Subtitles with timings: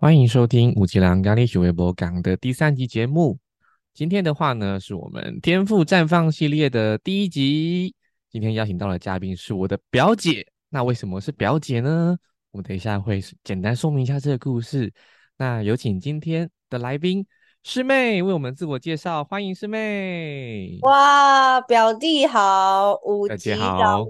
[0.00, 3.38] 欢迎收听五七郎咖喱许微博港的第三集节目。
[3.92, 7.94] 今天的话呢，是我们天赋绽放系列的第一集。
[8.30, 10.46] 今天邀请到的嘉宾是我的表姐。
[10.70, 12.16] 那为什么是表姐呢？
[12.50, 14.90] 我们等一下会简单说明一下这个故事。
[15.36, 17.26] 那有请今天的来宾
[17.62, 19.22] 师妹为我们自我介绍。
[19.22, 20.78] 欢迎师妹。
[20.80, 24.06] 哇，表弟好，五表级姐好。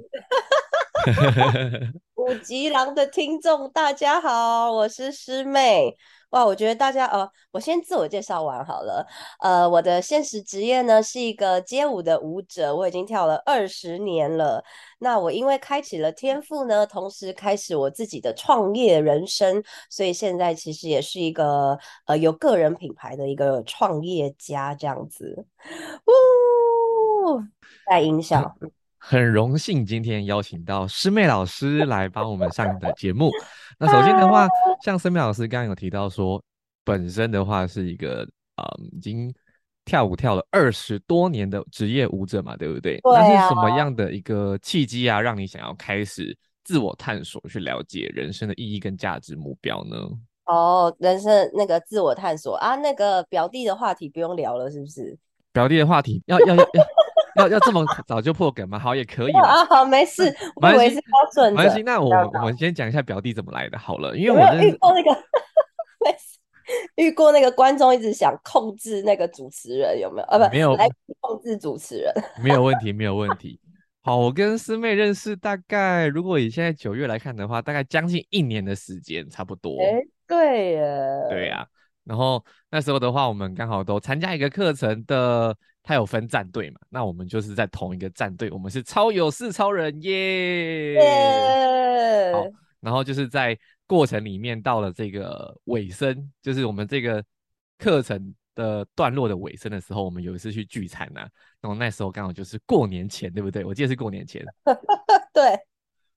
[2.20, 5.96] 五级狼的听众大家好，我是师妹。
[6.32, 9.06] 哇，我觉得大家呃，我先自我介绍完好了。
[9.40, 14.62] 呃，我的现实职业呢是一个街舞的舞者，我已经跳了二十年了。
[14.98, 25.46] 那我因为开启了天赋呢，同时开始我自己的创业人生，所以现在其实也是一个呃有个人品牌的一个创业家这样子。
[26.04, 27.40] 呜，
[27.86, 28.54] 带音效。
[29.02, 33.30] 很荣幸今天邀请到师妹老师来帮我们上的节目。
[33.78, 34.46] 那首先的话，
[34.84, 36.40] 像师妹老师刚刚有提到说，
[36.84, 38.22] 本身的话是一个
[38.56, 39.32] 嗯已经
[39.86, 42.98] 跳舞跳了二十多年的职业舞者嘛，对不对？
[43.00, 49.96] 对那是什么样的一个契机啊，让你想要开始自我探索，去了解人生的意义跟价值目标呢？
[50.44, 55.18] 哦，人生那个自我探索啊，那个表弟的话题不用聊了，是不是？
[55.52, 56.62] 表弟的话题要要要要。
[56.64, 56.84] 要
[57.36, 58.78] 要要这么早就破梗吗？
[58.78, 59.64] 好，也可以啊。
[59.70, 63.78] 好，没事，我以为是标准没关系，那我我们先讲一下表弟怎么来的。
[63.78, 65.10] 好了，因为我遇过那个，
[66.04, 66.38] 没事，
[66.96, 70.26] 遇过那个观众一直想控制那个主持人，有没有？
[70.26, 70.88] 啊，不，没有来
[71.20, 73.60] 控制主持人， 没有问题，没有问题。
[74.02, 79.76] 好，我跟师妹认识大概，如果以现在九月来看的话，大概将近一年的时间，差不多。
[79.80, 81.66] 哎，对耶，对呀。
[82.04, 85.56] 然后那时候的话，我们刚好都参加一个课程的。
[85.82, 86.80] 他有分战队嘛？
[86.88, 90.98] 那我们就是在同一个战队，我们是超有事超人耶！
[92.32, 92.46] 好，
[92.80, 97.24] 然后就是在过程里面到了这个尾声，就是我们这个
[97.78, 101.26] 课程的段落的尾声的时候，我们有一次去聚餐呐。
[101.60, 103.64] 然后那时候刚好就是过年前，对不对？
[103.64, 104.44] 我记得是过年前。
[105.32, 105.58] 对。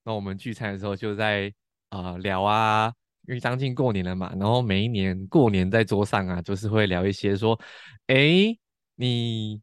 [0.03, 1.51] 那我们聚餐的时候就在
[1.89, 2.93] 啊聊啊，
[3.27, 4.31] 因为将近过年了嘛。
[4.37, 7.57] 然后每一年过年在桌上啊，就是会聊一些说，
[8.07, 8.55] 哎。
[8.95, 9.61] 你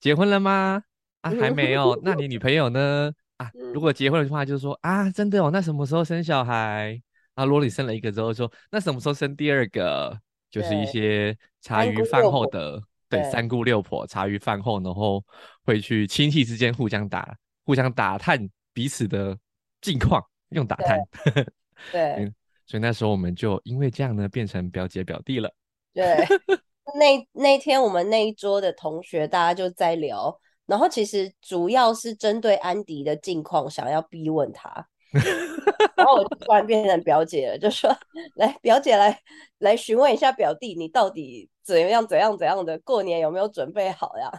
[0.00, 0.82] 结婚了吗？
[1.20, 2.00] 啊，还没有。
[2.02, 3.12] 那你女朋友呢？
[3.36, 5.50] 啊，如果结婚的话，就是说啊，真的哦。
[5.52, 7.00] 那什么时候生小孩？
[7.34, 10.18] 啊，如果你生了一个之后，说那什么时候生第二个？
[10.50, 15.22] 就是一些茶余饭后的，对，三姑六婆茶余饭后，然后
[15.62, 19.38] 会去亲戚之间互相打，互相打探彼此的
[19.82, 20.98] 近况，用打探。
[21.92, 22.32] 对，
[22.64, 25.54] 所以那时候我们就因为这样呢，变成表姐表弟了。
[25.92, 26.16] 对。
[26.94, 34.86] 那那天我们那一桌的同学，大家就在聊，然后其实主要是针对安迪的近况，想要逼问他，
[35.96, 37.90] 然后我就突然变成表姐了，就说
[38.36, 39.20] ：“来，表姐来
[39.58, 42.78] 来询问一下表弟，你到底怎样怎样怎样的？
[42.80, 44.30] 过年有没有准备好呀？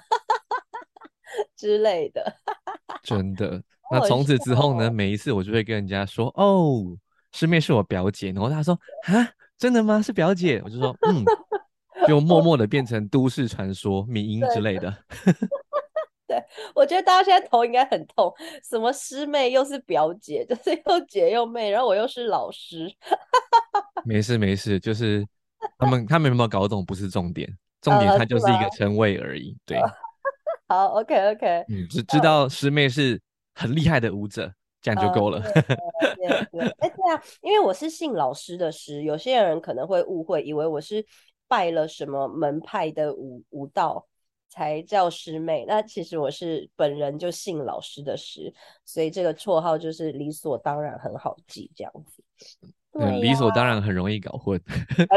[1.55, 2.33] 之类的。
[3.03, 3.61] ”真的，
[3.91, 6.95] 那从此之后呢，每一次我就会跟人家说：“哦，
[7.31, 10.01] 师妹是我表姐。”然后他说：“啊，真的吗？
[10.01, 11.23] 是表姐？”我就说：“嗯。”
[12.07, 14.95] 就默默的变成都市传说、迷音之类的。
[16.27, 16.39] 对，
[16.75, 18.31] 我觉得大家现在头应该很痛。
[18.63, 22.87] 什么师妹又是表姐， 就是又姐又妹，然后我又是老师。
[24.05, 25.25] 没事没事，就是
[25.79, 27.51] 他们他们有没有搞懂不是重点，
[27.81, 29.57] 重点它就是一个称谓而已。
[29.65, 29.79] 对，
[30.67, 33.19] 好，OK OK，嗯，只知道师妹是
[33.55, 35.41] 很厉害的舞者，这样就够了。
[35.41, 35.61] 对
[36.51, 41.03] 对，哎对啊，因为我是姓老师的师，有些人可能会误会，以为我是。
[41.49, 44.07] 拜了什么门派的武武道
[44.47, 45.65] 才叫师妹？
[45.67, 48.53] 那其实我是本人就姓老师的师，
[48.85, 52.23] 所以这个绰号就是理所当然很好记，这样子。
[52.91, 54.59] 对，理所当然很容易搞混。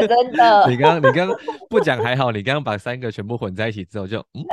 [0.09, 1.39] 真的， 你刚刚你刚刚
[1.71, 4.45] 不讲还好，你刚刚把三个全部混在一起之后就嗯，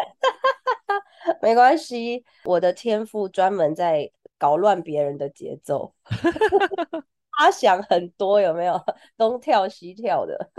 [1.41, 5.93] 没关系，我的天赋专门在搞乱别人的节奏。
[7.37, 8.77] 他想很多，有没有
[9.17, 10.49] 东跳西跳的？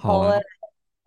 [0.00, 0.38] 好啊，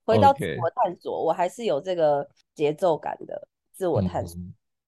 [0.06, 4.40] 回到自我探索，我还是有这个节奏感的自我探索。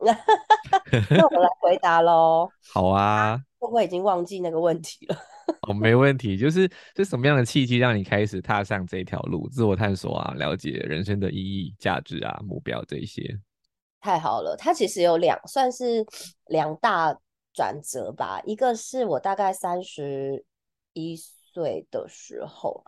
[1.09, 2.47] 那我来回答喽。
[2.71, 5.17] 好啊，会不会已经忘记那个问题了？
[5.67, 13.39] 哦，没问题，就是是什么样的契机让你开始踏上这条路，自我探索啊，了解人生的意义、价值啊、目标这一些。
[14.01, 16.05] 太好了，它其实有两，算是
[16.47, 17.17] 两大
[17.53, 18.39] 转折吧。
[18.45, 20.45] 一个是我大概三十
[20.93, 22.83] 一岁的时候。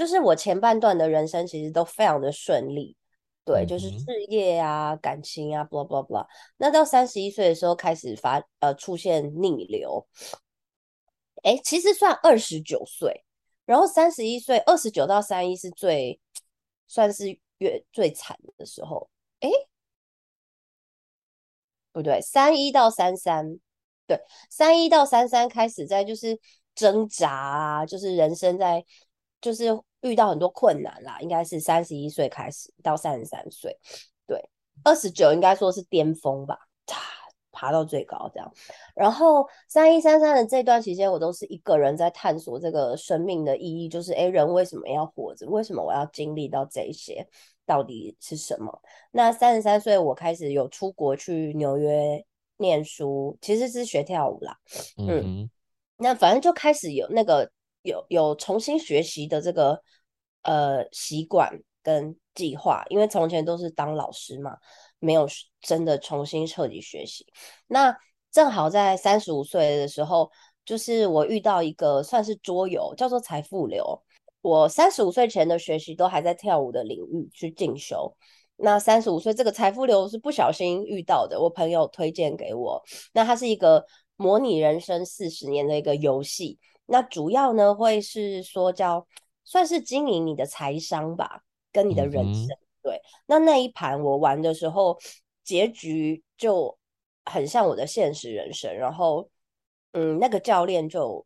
[0.00, 2.96] 就是我前半段的人生其实都非常的顺利，
[3.44, 6.26] 对，就是事业啊、感情啊，blah blah blah。
[6.56, 10.08] 那到三十一岁的时候开始发呃出现逆流，
[11.42, 13.26] 哎，其实算二十九岁，
[13.66, 16.18] 然后三十一岁，二十九到三一是最
[16.88, 19.10] 算是越最惨的时候。
[19.40, 19.50] 哎，
[21.92, 23.58] 不对，三一到三三，
[24.06, 24.18] 对，
[24.48, 26.40] 三一到三三开始在就是
[26.74, 28.82] 挣扎啊，就是人生在
[29.42, 29.66] 就是
[30.02, 33.76] 遇到很多困难啦，应该是三十一岁开始到三十三岁，
[34.26, 34.40] 对，
[34.84, 36.58] 二十九应该说是巅峰吧。
[37.52, 38.50] 爬到最高这样，
[38.94, 45.46] 然后三一三三的这段期间，我都是一个人在探索这个生命的意义，就是哎，人为什么要活着？
[45.46, 47.26] 为什么我要经历到这些？
[47.66, 48.80] 到底是什么？
[49.10, 52.24] 那三十三岁，我开始有出国去纽约
[52.56, 54.56] 念书，其实是学跳舞啦。
[54.96, 55.50] 嗯，
[55.98, 57.50] 那反正就开始有那个
[57.82, 59.82] 有有重新学习的这个
[60.42, 61.50] 呃习惯
[61.82, 64.56] 跟计划，因为从前都是当老师嘛。
[65.02, 65.26] 没有
[65.62, 67.24] 真的重新彻底学习，
[67.68, 67.96] 那
[68.30, 70.30] 正好在三十五岁的时候，
[70.62, 74.02] 就是我遇到一个算是桌游，叫做财富流。
[74.42, 78.14] 我三十五岁前的学习都还在跳舞的领域去进修，
[78.56, 82.82] 那三十五岁这个财富流是不小心遇到的，我朋友推荐给我。
[83.14, 83.82] 那它是一个
[84.16, 86.58] 模拟人生四十年的一个游戏，
[86.90, 89.06] 那主要呢会是说叫
[89.44, 91.42] 算是经营你的财商吧，
[91.72, 92.48] 跟你的人生。
[92.82, 94.98] 对，那那一盘我玩的时候，
[95.44, 96.78] 结局就
[97.24, 98.74] 很像我的现实人生。
[98.74, 99.28] 然后，
[99.92, 101.24] 嗯，那个教练就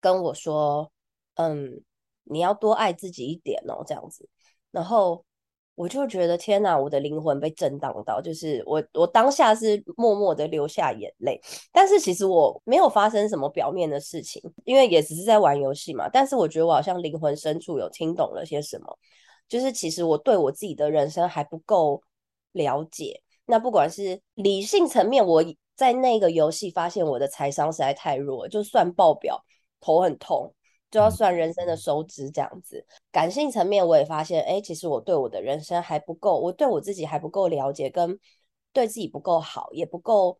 [0.00, 0.90] 跟我说
[1.36, 1.82] ：“嗯，
[2.24, 4.28] 你要多爱自己一点哦，这样子。”
[4.72, 5.24] 然后
[5.74, 11.40] 我就觉得天哪，我的灵魂被震荡到，就是我我当下是默默的流下眼泪。
[11.72, 16.08] 但是其实我没有发生什么表面的事情，因为也只是在玩游戏嘛。
[16.08, 18.98] 但是我觉得我好像灵魂深处有听懂了些什么。
[19.48, 22.00] 就是其实我对我自己的人生还不够
[22.52, 25.44] 了解，那不管是理性层面，我
[25.76, 29.44] 在那个游戏发现我的财商实在太弱，就算爆表
[29.80, 30.54] 头很痛，
[30.94, 32.86] 就要算人生的收支这样子。
[33.10, 38.16] 感性层面我也发现，哎，其实我对我的人生还不够，我对我自己还不够了解，跟
[38.72, 40.38] 对自己不够好，也不够，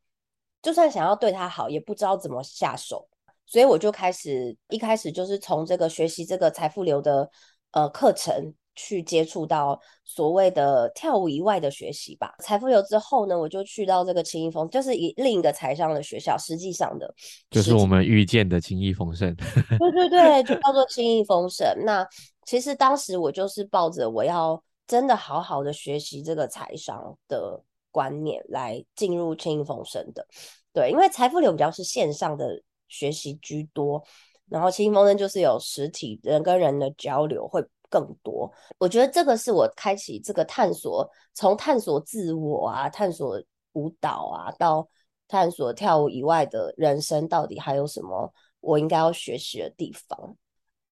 [0.63, 3.09] 就算想要对他好，也不知道怎么下手，
[3.47, 7.29] 所以我就开始一开始就是从这个学习这个财富流的
[7.73, 8.55] 呃课程。
[8.75, 12.35] 去接触到所谓的跳舞以外的学习吧。
[12.41, 17.15] 财富流之后呢，我就去到这个轻易丰，就是以另一个财商的学校，实际上的
[17.51, 19.35] 就是我们遇见的轻易丰盛。
[19.79, 21.67] 对对对，就叫做轻易丰盛。
[21.85, 22.07] 那
[22.45, 30.27] 其实当时我就是抱着我要真的好好的学习这个财商的观念来进入轻易丰盛的。
[30.73, 34.05] 对，因为财富流比较是线上的学习居多，
[34.49, 37.65] 然后轻易丰盛就是有实体人跟人的交流会。
[37.91, 43.41] 更多，我觉得这个是我开启这个探索，从探索自我啊，探索
[43.75, 44.89] 舞蹈啊，到
[45.29, 50.37] 探索跳舞以外的人生，到底还有什么我应该要学习的地方？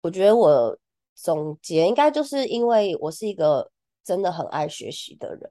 [0.00, 0.78] 我觉得我
[1.14, 3.70] 总结应该就是因为我是一个
[4.04, 5.50] 真的很爱学习的人。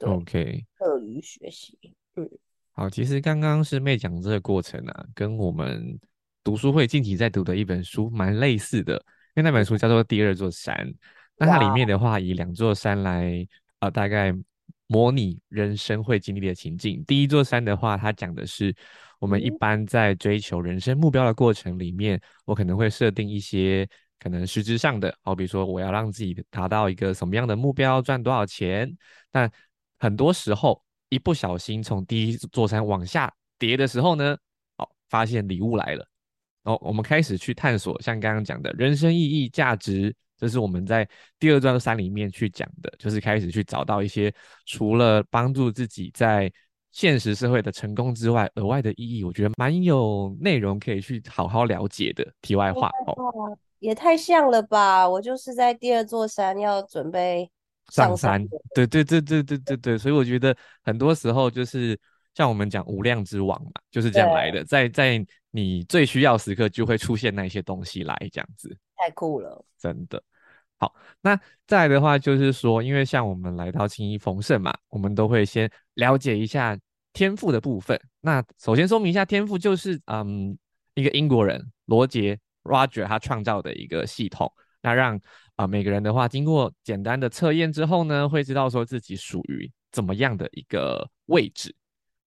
[0.00, 1.78] OK，乐于学习。
[2.16, 2.28] 嗯，
[2.72, 5.98] 好，其实刚刚师妹讲这个过程啊，跟我们
[6.44, 9.02] 读书会近期在读的一本书蛮类似的。
[9.36, 10.74] 因为那本书叫做《第二座山》，
[11.36, 13.46] 那它里面的话以两座山来
[13.80, 14.34] 呃大概
[14.86, 17.04] 模拟人生会经历的情境。
[17.04, 18.74] 第一座山的话，它讲的是
[19.18, 23.86] 我们一般在追求人生目标的过程里面，我可能会设定一些
[24.18, 28.90] 可能实质上的，好比说我要让自己达到一个什么样的目标，赚多少钱。
[29.30, 29.50] 但
[29.98, 34.34] 很多时候一不小心从第一座山往下跌的时候呢，
[34.78, 36.08] 哦发现礼物来了。
[36.66, 41.08] 然后我们开始去探索，像刚刚讲的人生意义、价值，这是我们在
[41.38, 46.52] 第二段山里面去讲的，就是开始去找到一些除了帮助自己在
[46.90, 49.22] 现实社会的成功之外，额外的意义。
[49.22, 52.26] 我觉得蛮有内容可以去好好了解的。
[52.42, 55.08] 题外话哦，也太像了吧！
[55.08, 57.48] 我就是在第二座山要准备
[57.92, 58.44] 上山，
[58.74, 61.96] 对对对对对对对，所以我觉得很多时候就是。
[62.36, 70.22] 像我们讲无量之王嘛，就是这样来的，在在你最需要时刻就会出现那些东西来，这样子太酷了，真的。
[70.78, 71.34] 好，那
[71.66, 76.78] 再来的话就是说，因为像我们来到轻易丰盛嘛，我们都会先了解一下
[77.14, 77.98] 天赋的部分。
[78.20, 80.54] 那首先说明一下，天赋就是嗯，
[80.92, 84.52] 一个英国人罗杰 Roger 他创造的一个系统，
[84.82, 85.18] 那让
[85.54, 91.74] 啊每个人的话经过简单的测验之后呢，会知道说自己属于怎么样的一个位置。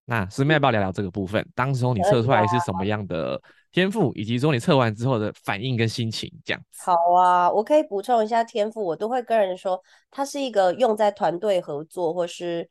[0.10, 1.48] 那师妹要不要聊聊这个部分？
[1.54, 3.40] 当时候你测出来是什么样的
[3.72, 6.60] 天赋，以及说你测完之后的反应跟心情，这样。
[6.84, 12.68] 好啊，我可以补充一下天赋，我都会跟人说，它是一个用在团队合作或是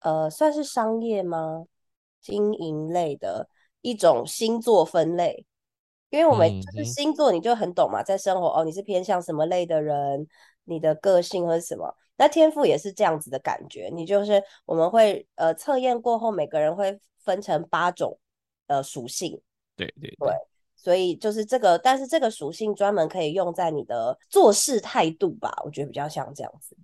[0.00, 1.64] 呃算是商业吗？
[2.22, 3.46] 经营类的
[3.82, 5.44] 一种星座分类。
[6.08, 10.26] 因为我们就是星座，你就很懂嘛，在生活哦，你是偏向什么类的人，
[10.64, 11.94] 你的个性或者什么。
[12.20, 18.18] 那天赋也是这样子的感觉，你就是我们会呃测验过后，每个人会分成八种
[18.66, 19.40] 呃属性，
[19.74, 20.34] 对，对对对，
[20.76, 26.76] 所以就是这个，但是这个属性专门可以用在你的做事态度吧，我觉得比较像这样子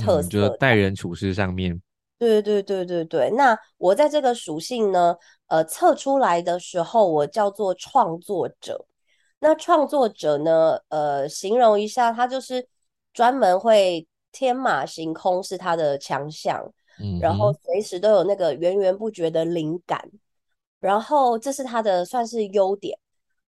[0.00, 0.56] 特嗯，就是色。
[0.56, 1.78] 待人处事上面，
[2.18, 5.14] 对对对对对，那我在这个属性呢，
[5.48, 8.86] 呃，测出来的时候，我叫做创作者。
[9.40, 12.66] 那创作者呢，呃，形容一下，他就是
[13.12, 20.10] 专门会天马行空是他的强项，嗯然后随时都有那个源源不绝的灵感，
[20.80, 22.98] 然后这是他的算是优点，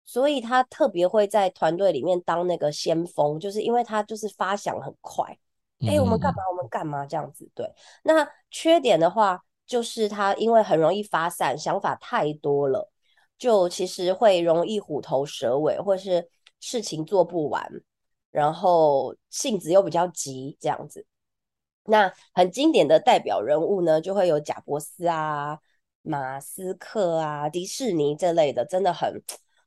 [0.04, 5.38] 所以他特别会在团队里面当那个先锋，就是因为他就是发想很快。
[5.86, 6.42] 哎，我们干嘛？
[6.50, 7.04] 我们干嘛？
[7.04, 7.70] 这样子，对。
[8.04, 12.90] 那缺点的话，就是他因为很容易发散，想法太多了，
[13.36, 16.26] 就其实会容易虎头蛇尾，或是
[16.60, 17.70] 事情做不完，
[18.34, 21.06] 然后性子又比较急，这样子。
[21.84, 25.60] 那很经典的代表人物呢，就会有贾伯斯啊、
[26.02, 29.22] 马斯克啊、迪士尼这类的，真的很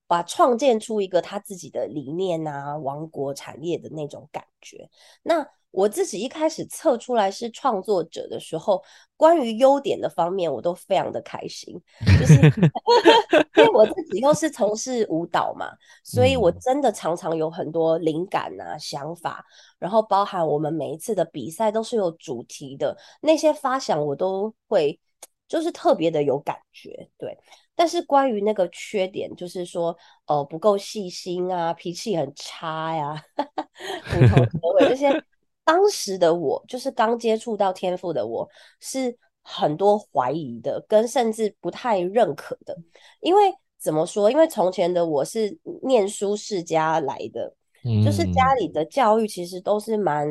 [0.05, 4.89] 把创建出一个他自己的理念啊、王国产业的那种感觉。
[5.23, 8.83] 那我自己一开始测出来是创作者的时候，
[9.15, 11.79] 关于优点的方面，我都非常的开心，
[12.19, 12.33] 就是
[13.57, 15.69] 因为我自己又是从事舞蹈嘛，
[16.03, 19.45] 所以我嗯，真的常常有很多灵感啊、想法，
[19.77, 24.99] 然后包含我们每一次的比赛都是有主题的，那些发想我都会
[25.47, 27.37] 就是特别的有感觉，对。
[27.75, 29.95] 但是关于那个缺点，就是说
[30.25, 33.23] 呃不够细心啊，脾气很差呀，
[34.09, 35.23] 虎头 蛇尾这些。
[35.67, 38.47] 当时的我，就是刚接触到天赋的我，
[38.79, 42.73] 是很多怀疑的，跟甚至不太认可的。
[43.19, 44.31] 因为怎么说？
[44.31, 47.53] 因为从前的我是念书世家来的，
[48.01, 50.25] 就是家嗯，里的教育其实都是蛮，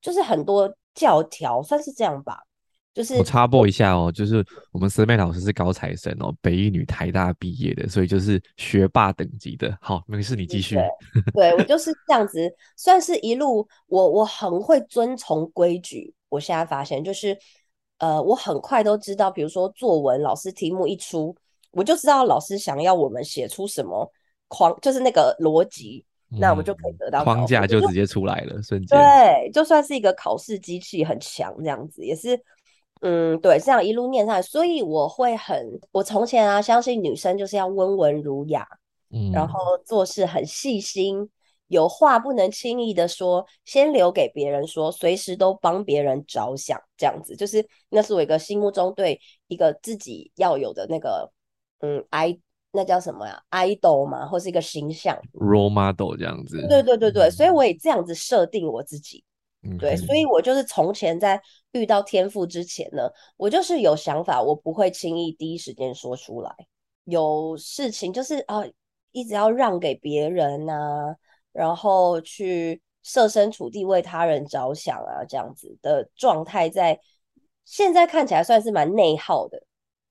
[0.00, 2.38] 就是很多教条，算是这样吧。
[2.94, 9.76] 就是我插播一下哦，就是我们师妹老师是高材生哦，北一女台大毕业的，所以就是学霸等级的。
[9.80, 10.76] 好，没事，你继，续。
[11.34, 16.14] 对我就是这样子，算是一路我我很会遵从规矩。
[16.28, 17.36] 我现在发现就是，
[17.98, 21.34] 呃，我很快都知道，比如说作文老师题目一出，
[21.72, 24.08] 我就知道老师想要我们写出什么
[24.48, 27.22] 框，就是那个逻辑，那我们，就可以得到。
[27.22, 28.98] 框架就就直接出来了，瞬间。
[28.98, 32.36] 对，就算是一个考试机器很强这样子，也是，
[33.06, 38.66] 嗯，对，这样一路念上来，所以我会很，我从前啊，相信女生就是要温文儒雅，
[39.10, 41.28] 嗯然后嗯，做事很细心，
[41.66, 51.30] 有话不能轻易的说，先留给别人说，随时都帮别人着想，这样子，就是那是我一个心目中对一个自己要有的那个，
[51.80, 52.40] 嗯，i
[52.72, 55.14] 那叫什么呀，idol 嘛，或是一个形象。
[55.34, 56.66] role model 这样子。
[56.68, 59.22] 对对对对，所以嗯我也这样子设定我自己。
[59.78, 61.40] 对，所以我就是从前在
[61.72, 66.54] 遇到天赋之前呢，我就是有想法，我不会轻易第一时间说出来。
[67.04, 68.72] 有事情就是啊、呃
[69.12, 71.14] 一直要让给别人呐、
[71.52, 76.98] 然后去设身处地为他人着想啊，这样子的状态，在
[77.64, 79.62] 现在看起来算是蛮内耗的。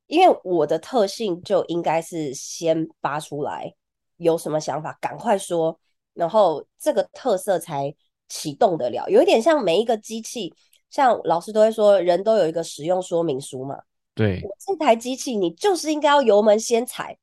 [0.07, 3.73] 因为我的特性就应该是先发出来，
[4.15, 5.77] 有什么想法赶快说，
[6.13, 7.93] 然后这个特色才
[8.27, 9.07] 启动得了。
[9.09, 10.53] 有一点像每一个机器，
[10.89, 13.79] 像老师都会说，人都有一个使用说明书嘛。
[14.15, 17.17] 对，我这台机器，你就是应该要油门先踩，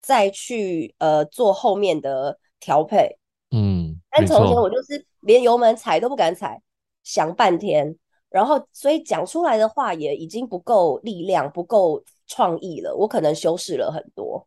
[0.00, 3.18] 再去呃做后面的调配。
[3.50, 6.62] 嗯，但从前，我就是连油门踩都不敢踩，
[7.02, 7.96] 想半天，
[8.30, 14.46] 然后所以讲出来的话也已经不够力量，不够创意了，我可能修饰了很多。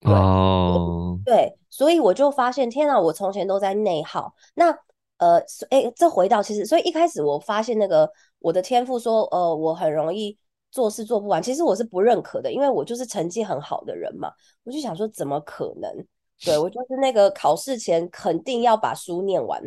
[0.00, 4.34] 对哦，对，所以我就发现，天啊，我从前都在内耗。
[4.54, 4.74] 那
[5.20, 5.38] 呃，
[5.70, 10.36] 哎，这回到其实，所以一开始我发现那个我的天赋说，呃，我很容易
[10.70, 14.32] 做事做不完，其实我是不认可的，因为我就是成绩很好的人嘛，
[14.64, 15.90] 我就想说，怎么可能？
[16.42, 19.62] 对，我就是那个考试前肯定要把书念完，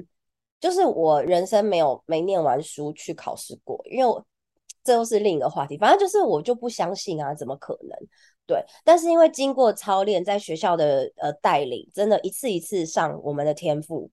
[0.59, 4.21] 就是我人生没有没念完书去考试过，因为
[4.83, 5.77] 这又是另一个话题。
[5.77, 7.95] 反正就是我就不相信啊，怎么可能？
[8.47, 14.09] 对，但是因为经过操练，在学校的呃带领，真的一次一次上我们的天赋，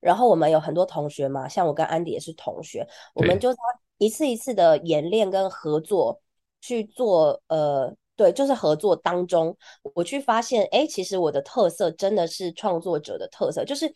[0.00, 3.58] 然后我们有很多同学嘛，像我跟安迪也是同学，我们对，就
[3.98, 6.20] 一次一次的演练跟合作
[6.60, 9.56] 去做，呃，对，就是合作当中，
[9.94, 13.92] 我去发现，哎，其实我的特色真的是创作者的特色，就是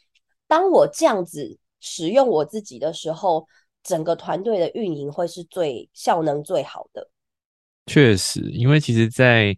[0.47, 3.47] 当我这样子使用我自己的时候，
[3.82, 7.09] 整个团队的运营会是最效能最好的。
[7.87, 9.56] 确实，因为其实，在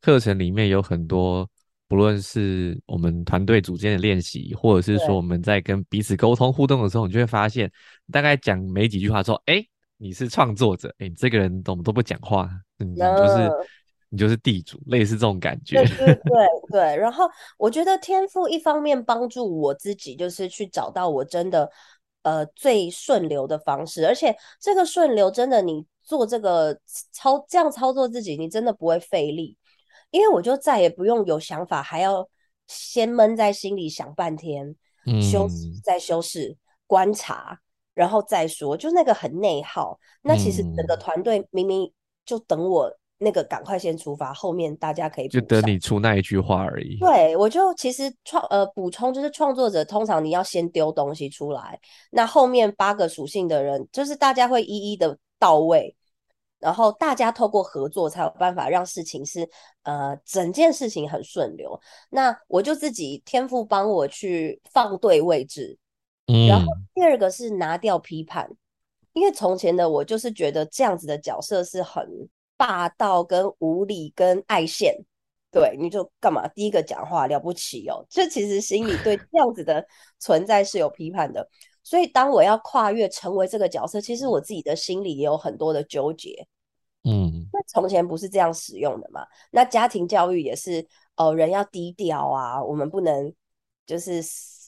[0.00, 1.48] 课程里面有很多
[1.92, 7.70] 不论是我们团队组间的练习，或者是说我们在跟彼此沟通互动的时候，你就会发现，
[8.10, 9.62] 大概讲没几句话说，哎，
[9.98, 13.66] 你是创作者，哎，你这个人怎么都不讲话，你你就是嗯。
[14.08, 15.84] 你就是地主，类似这种感觉。
[15.84, 16.06] 对。
[16.06, 21.70] 对对对，然后我觉得天赋一方面帮助我自己，就是去找到我真的
[22.22, 26.78] 呃最顺流的方式，而且这个顺流真的你做这个
[27.10, 29.56] 操这样操作自己，你真的不会费力，
[30.12, 32.28] 因为我就再也不用有想法，还要
[32.68, 34.72] 先闷在心里想半天，
[35.06, 35.20] 嗯
[35.82, 37.58] 再修饰，观察，
[37.94, 39.98] 然后再说，就那个很内耗。
[40.22, 41.92] 那其实整个嗯，团队明明
[42.24, 42.88] 就等我
[43.18, 45.40] 那个赶快先出发，后面大家可以就。
[45.40, 46.98] 等你出那一句话而已。
[46.98, 51.78] 对，我就其实创呃补充就是创作者通常你要先丢东西出来，
[52.10, 55.96] 那后面八个属性的人就是大家会一一的到位，
[56.62, 59.46] 然后大家透过合作才有办法让事情是
[59.82, 61.78] 呃整件事情很顺流。
[62.08, 65.76] 那我就自己天赋帮我去放对位置，
[66.28, 68.48] 嗯然后嗯，第二个是拿掉批判，
[69.12, 72.06] 因为从前的我就是觉得这样子的角色是很
[72.56, 74.96] 霸道、跟无理、跟爱现。
[75.50, 76.48] 对，你就干嘛？
[76.48, 79.86] 第一个讲话了不起哦，这其实心里对 这样子的
[80.18, 81.46] 存在是有批判的。
[81.82, 86.46] 所以当我要跨越成为这个角色，其实我自己的心里也有很多的纠结。
[87.04, 89.26] 嗯，那从前不是这样使用的嘛？
[89.50, 93.32] 那家庭教育也是，哦，人要低调啊，我们不能
[93.86, 94.22] 就是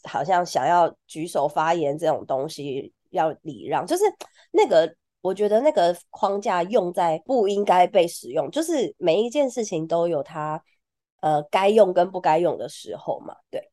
[0.05, 4.05] 好像想要举手发言这种东西要礼让，就是
[4.51, 10.63] 那个我觉得那个框架用在不应该被使用，就是每一件事情都有它
[11.21, 13.71] 呃该用跟不该用的时候嘛，对。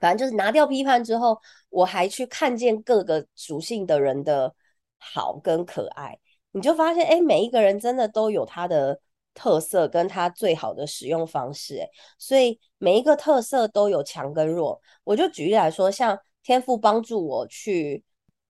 [0.00, 4.52] 反正就是拿掉批判之后，我还去看见各个属性的人的
[4.98, 6.18] 好跟可爱，
[6.52, 8.98] 你就发现，哎，每一个人真的都有他的
[9.34, 14.80] 特色跟他最好的使用方式，哎，所以每一个特色都有强跟弱。
[15.04, 18.04] 我就举例来说，像天赋帮助我去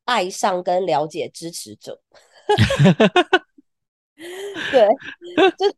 [0.05, 2.01] 爱上跟了解支持者，
[4.73, 4.87] 对，
[5.57, 5.75] 就是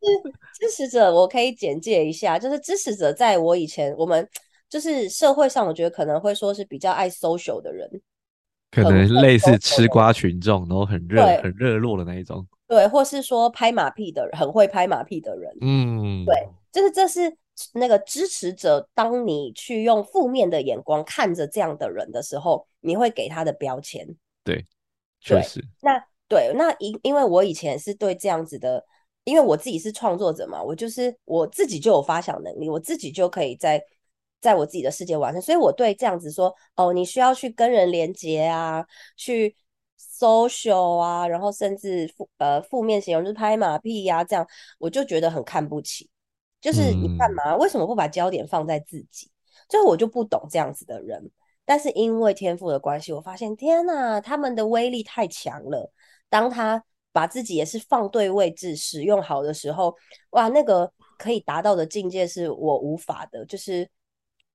[0.58, 4.26] 支持者，我可以简介一下，就是支持者在我以前我们
[4.68, 7.88] 就是社会上，我觉得可能会说是比较爱 social 的人，
[8.74, 12.44] 可能类似吃瓜群众，然后很热很热络的那一种。
[12.66, 16.34] 对，或是说拍马屁的人，很会拍马屁的人，嗯，对，
[16.72, 17.36] 就是这是
[17.72, 24.04] 那个支持者，当你去用负面的眼光看着这样的人的时候，你会给他的标签。
[24.42, 24.66] 对，
[25.20, 28.84] 确对，实，那对，那因因为我以前是对这样子的，
[29.24, 33.80] 因为我自己是创作者嘛，我就是我自己就有发想能力，我自己就可以在
[34.44, 38.84] 在我自己的世界完成，所以我对这样子说，哦，你需要去跟人连接啊，
[39.16, 39.56] 去
[39.98, 44.46] social 啊，然后甚至负呃负面形容就是拍马屁呀、这样
[44.78, 46.10] 我就觉得很看不起，
[46.60, 47.56] 就是你干嗯，嘛？
[47.56, 49.30] 为什么不把焦点放在自己？
[49.66, 51.30] 就是我就不懂这样子的人。
[51.64, 55.90] 但是因为天赋的关系，我发现天呐，他们的威力太强了。
[56.28, 59.96] 当他把自己也是放对位置、使用好的时候，
[60.30, 63.88] 哇，那个可以达到的境界是我无法的，就是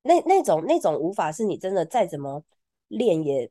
[0.04, 2.44] 那那种那种无法，是你真的再怎么
[2.88, 3.50] 练也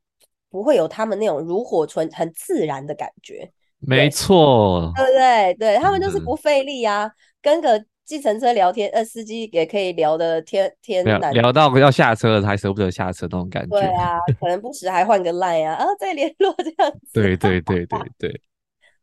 [0.51, 3.51] 不会有他们那种如火纯很自然的感觉。
[3.81, 5.55] 没对，错，对不对？
[5.55, 7.09] 对，他们就是不费力啊，
[7.41, 13.79] 跟个计程车聊天，呃，司机也可以聊的天天聊南聊到要下车了还舍不得下车那种感觉。
[13.79, 18.41] 对啊，可能不时还换个 line 啊，啊，再联络这样子，对对对对对，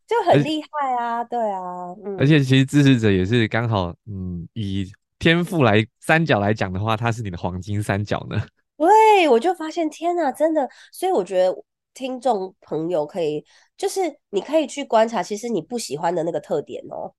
[0.05, 4.91] 就很厉害啊，对啊，嗯，而且其实支持者也是刚好，嗯，以
[5.25, 8.39] 天赋来三角来讲的话，它是你的黄金三角呢。
[8.77, 11.63] 对，我就发现天呐，真的，所以我觉得
[11.95, 13.43] 听众朋友可以，
[13.75, 17.11] 就是你可以去观察，其实你不喜欢的那个特点哦，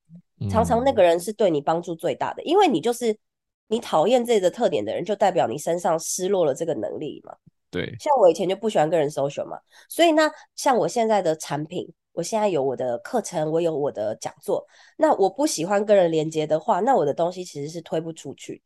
[0.49, 3.19] 常常那嗯，个人是对你帮助最大的，因为你就是
[3.67, 7.35] 你讨厌这个特点的人，就代表你身上失落了这个能力嘛。
[7.73, 18.63] 对，像我以前就不喜欢跟人 social 嘛，所以那像我现在的产品，我现在有我的课程，我有我的讲座，那我不喜欢跟人连接的话，那我的东西其实是推不出去。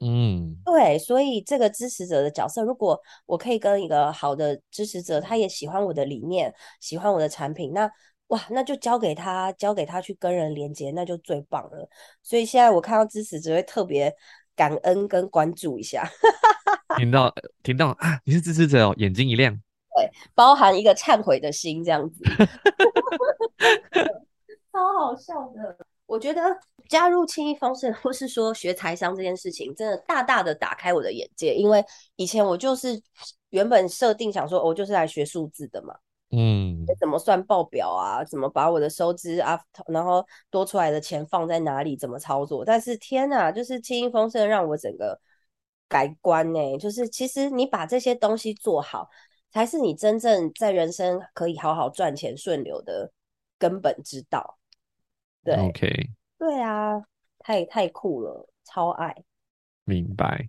[0.00, 7.90] 嗯，对，所以这个支持者的角色，如果我可以跟一个好的支持者，他也喜欢我的理念，喜欢我的产品，那
[8.26, 11.88] 哇，那就交给他，交给他去跟人连接，那就最棒了。
[12.22, 14.14] 所以现在我看到支持者会特别
[14.54, 16.06] 感恩跟关注一下，
[16.98, 19.63] 听到听到啊，你是支持者哦，眼睛一亮。
[19.94, 22.24] 对，包含一个忏悔的心这样子。
[24.72, 25.76] 超好笑的。
[26.06, 26.42] 我觉得
[26.88, 31.54] 加入轻易方式，或是说学财商这件事情，真的大大的打开我的眼界。
[31.54, 31.84] 因为
[32.16, 33.00] 以前我就是
[33.50, 35.94] 原本设定想说，我就是来学数字的嘛。
[36.36, 38.24] 嗯怎么算报表啊？
[38.24, 41.96] 怎么把我的收支啊，然后多出来的钱放在哪里？
[41.96, 42.64] 怎么操作？
[42.64, 45.18] 但是天呐，就是轻易丰盛让我整个
[45.88, 46.76] 改观呢。
[46.78, 49.08] 就是其实你把这些东西做好，
[49.54, 53.12] 才是你真正在人生可以好好赚钱顺流的
[53.56, 54.58] 根本之道。
[55.44, 57.00] 对，OK，对啊，
[57.38, 59.14] 太太酷了，超爱。
[59.84, 60.48] 明白。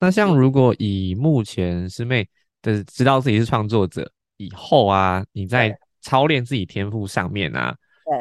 [0.00, 2.28] 那像如果以目前师妹
[2.60, 7.72] 的知道自己是创作者以后啊，你在操练自己天赋上面啊，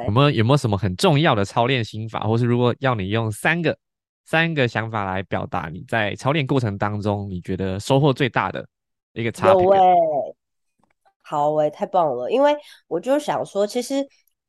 [0.05, 3.75] 有没有有没有什么很重要的操练心法，或是如果要你用三个
[4.25, 8.67] 三个想法来表达你在操练过程当中你觉得收获最大的
[9.13, 9.65] 一个差别？
[11.21, 12.29] 好诶，太棒了！
[12.29, 12.55] 因为
[12.87, 14.07] 我就想说，其实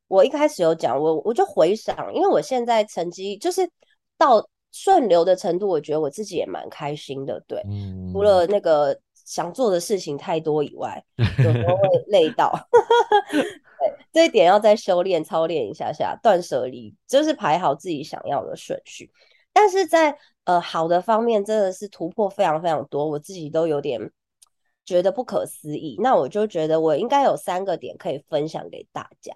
[0.09, 3.69] 我一开始有讲，我我就回想，因为我现在成绩就是
[4.17, 4.49] 到。
[4.73, 7.43] 顺流的程度，我觉得我自己也蛮开心的。
[7.49, 7.61] 对，
[8.13, 12.53] 除了那个想做的事情太多以外，有时候会 累到。
[13.33, 13.45] 对，
[14.13, 19.11] 这一点要再修炼、操练一下下，断舍离就是排好自己想要的顺序。
[19.53, 24.01] 但是在呃好的方面，真的是突破非常非常多，我自己都有点
[24.85, 25.97] 觉得不可思议。
[26.01, 29.33] 那我就觉得我应该有三个点可以分享给大家。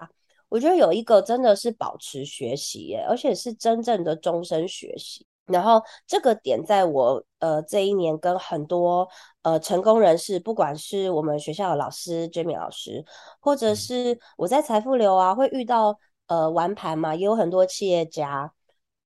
[0.48, 5.26] 我觉得有一个真的是保持学习耶，而且是真正的终身学习。
[5.46, 9.06] 然后这个点在我呃这一年跟很多
[9.42, 13.04] 呃成功人士，不管是我们学校的老师 Jamie 老师，
[13.40, 18.52] 或者是我在财富流啊会遇到呃玩盘嘛，也有很多企业家。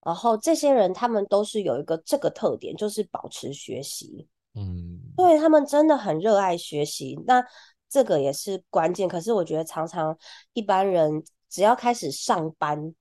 [0.05, 4.29] 然后这些人他们都是有一个这个特点，就是保持学习。
[4.55, 7.23] 嗯，对他们真的很热爱学习。
[7.27, 7.45] 那
[7.91, 9.07] 这个也是关键。
[9.07, 10.17] 可是我觉得常常
[10.55, 11.23] 一般人。
[11.51, 12.95] 只要开始上班，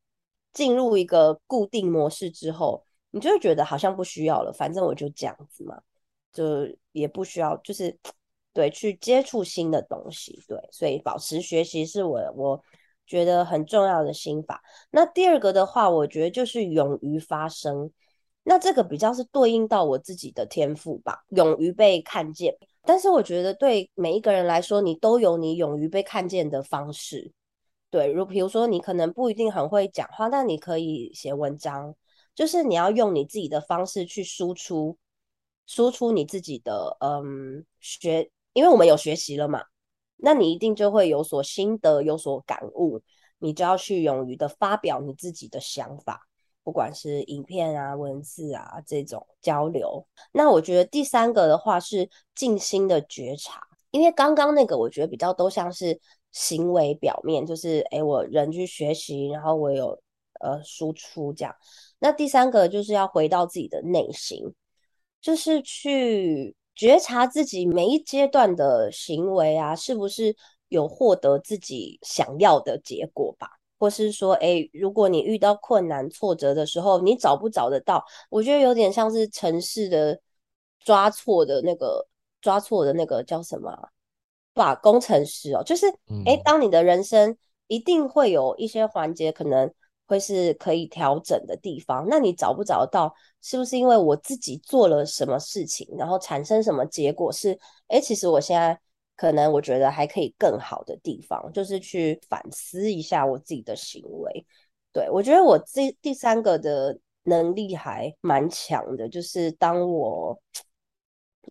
[0.53, 4.53] 进入一个固定模式之后，你就会觉得好像不需要了。
[4.53, 5.77] 反正我就这样子嘛，
[6.31, 7.99] 就也不需要，就是
[8.53, 10.41] 对去接触新的东西。
[10.47, 12.63] 对，所以保持学习是我我
[13.05, 14.63] 觉得很重要的心法。
[14.91, 17.91] 那第二个的话，我觉得就是勇于发声。
[18.49, 22.55] 那这个比较是对应到我自己的天赋吧，勇于被看见。
[22.83, 27.33] 但是我觉得对每一个人来说，你都有你勇于被看见的方式。
[27.89, 31.93] 对，如比如说，你可能不一定很会讲话，但你可以写文章，
[32.33, 34.97] 就是你要用你自己的方式去输出，
[35.65, 39.61] 输出你自己的嗯学，因为我们有学习了嘛，
[40.15, 43.01] 那你一定就会有所心得，有所感悟，
[43.39, 46.21] 你就要去勇于的发表你自己的想法，
[46.67, 50.05] 不管是影片啊、文字啊这种交流。
[50.33, 55.97] 那我觉得第三个的话是静心的觉察，因为刚刚那个我觉得比较都像是。
[56.33, 59.99] 行为表面就是，哎，我人去学习，然后我有
[60.39, 61.55] 呃输出这样。
[61.97, 64.43] 那第三个就是要回到自己的内心，
[65.19, 70.35] 就是去觉察自己每一阶段的行为啊，是不是
[70.67, 73.49] 有获得自己想要的结果吧？
[73.79, 78.03] 或是说，哎，如果你遇到困难挫折的时候，你找不找得到？
[78.29, 80.19] 我觉得有点像是城市的
[80.79, 82.07] 抓错的那个
[82.41, 83.89] 抓错的那个叫什么？
[84.53, 85.85] 把工程师哦，就是
[86.25, 87.37] 哎，当你的人生
[87.67, 89.71] 一定会有一些环节可能
[90.07, 93.13] 会是可以调整的地方，那你找不找得到？
[93.39, 97.31] 是不是因为我自己做了什么事情，然后产生什么结果？
[97.31, 97.55] 是
[97.87, 98.79] 哎，其实我现在
[99.17, 104.45] 可能我觉得还可以更好的地方，就是去反思一下我自己的行为。
[104.93, 110.39] 对我觉得我这第三个的能力还蛮强的，就是当我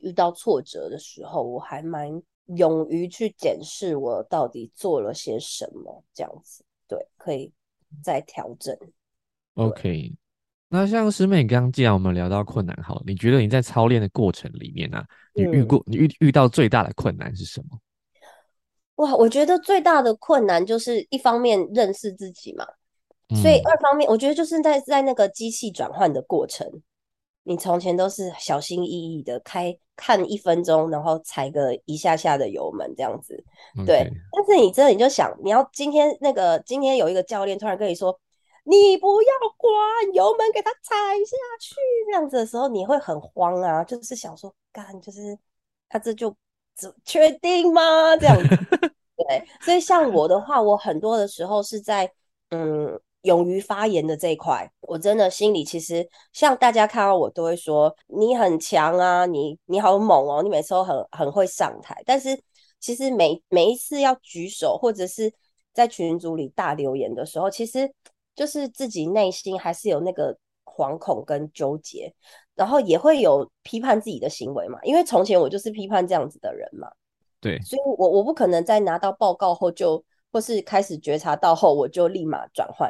[0.00, 2.22] 遇到挫折的时候，我还蛮。
[2.54, 7.52] 勇于去检视我到底做了些什么，这样子对，可以
[8.04, 8.72] 再调整。
[9.54, 10.12] OK，
[10.68, 15.02] 那像师妹刚刚既然我们聊到困难，好，你觉得你在操练的过程里面呢，
[15.34, 17.78] 你遇过你遇遇到最大的困难是什么？
[18.96, 22.66] 哇，我觉得最大的困难就是一方面认识自己嘛，
[23.40, 26.66] 所以二方面我觉得就是在在那个机器转换的过程。
[27.48, 33.40] 你从前都是小心翼翼的开看一分钟，然后踩个一下下的油门这样子，
[33.86, 34.10] 对。
[34.32, 38.18] 但是你真的你就想，你要今天那个今天有一个教练突然跟你说，
[38.68, 39.72] 你不要管
[40.12, 41.76] 油门，给他踩下去
[42.06, 45.38] 这样子的时候，你会很慌啊，就是想说，干就是
[45.88, 46.36] 他这就
[47.04, 48.16] 确定吗？
[48.16, 48.48] 这样子，
[49.16, 49.44] 对。
[49.60, 52.12] 所以像我的话，我很多的时候是在
[52.50, 53.00] 嗯。
[53.22, 62.00] 勇于发言的这一块，我真的心里其实像大家看到我都会说你很强啊，你你好猛哦，你每次都很很会上台。
[62.06, 62.40] 但是
[62.78, 65.34] 其实每每一次要举手或者是
[65.74, 67.92] 在群组里大留言的时候，其实
[68.36, 72.14] 就是自己内心还是有那个惶恐跟纠结，
[72.54, 74.78] 然后也会有批判自己的行为嘛。
[74.84, 76.88] 因为从前我就是批判这样子的人嘛。
[77.40, 82.88] 对，所以我我不可能在拿到报告后就，或是开始觉察到后，我就立马转换。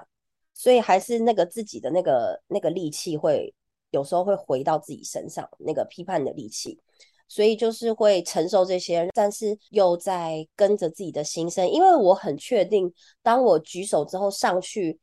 [0.53, 3.55] 所以还是那个自己的那个那个力气会
[3.91, 6.81] 有时候会回到自己身上，那个批判的力气。
[7.29, 14.97] 所以就是会承受这些，但是又在跟着自己的心声，因为我很确定，当我举手之后上去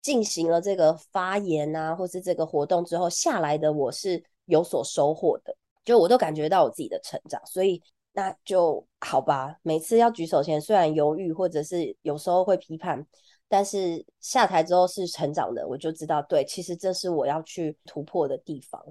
[0.00, 7.40] 进行了这个发言啊，或是这个活动之后下来的，我是有所收获的，就我都感觉到我自己的成长。
[7.46, 7.82] 所以
[8.12, 13.06] 那就好吧，每次要举手前虽然犹豫，或者是有时候会批判，
[13.48, 18.82] 但是下台之后是成长的，我就知道，对，其实这是我要去突破的地方，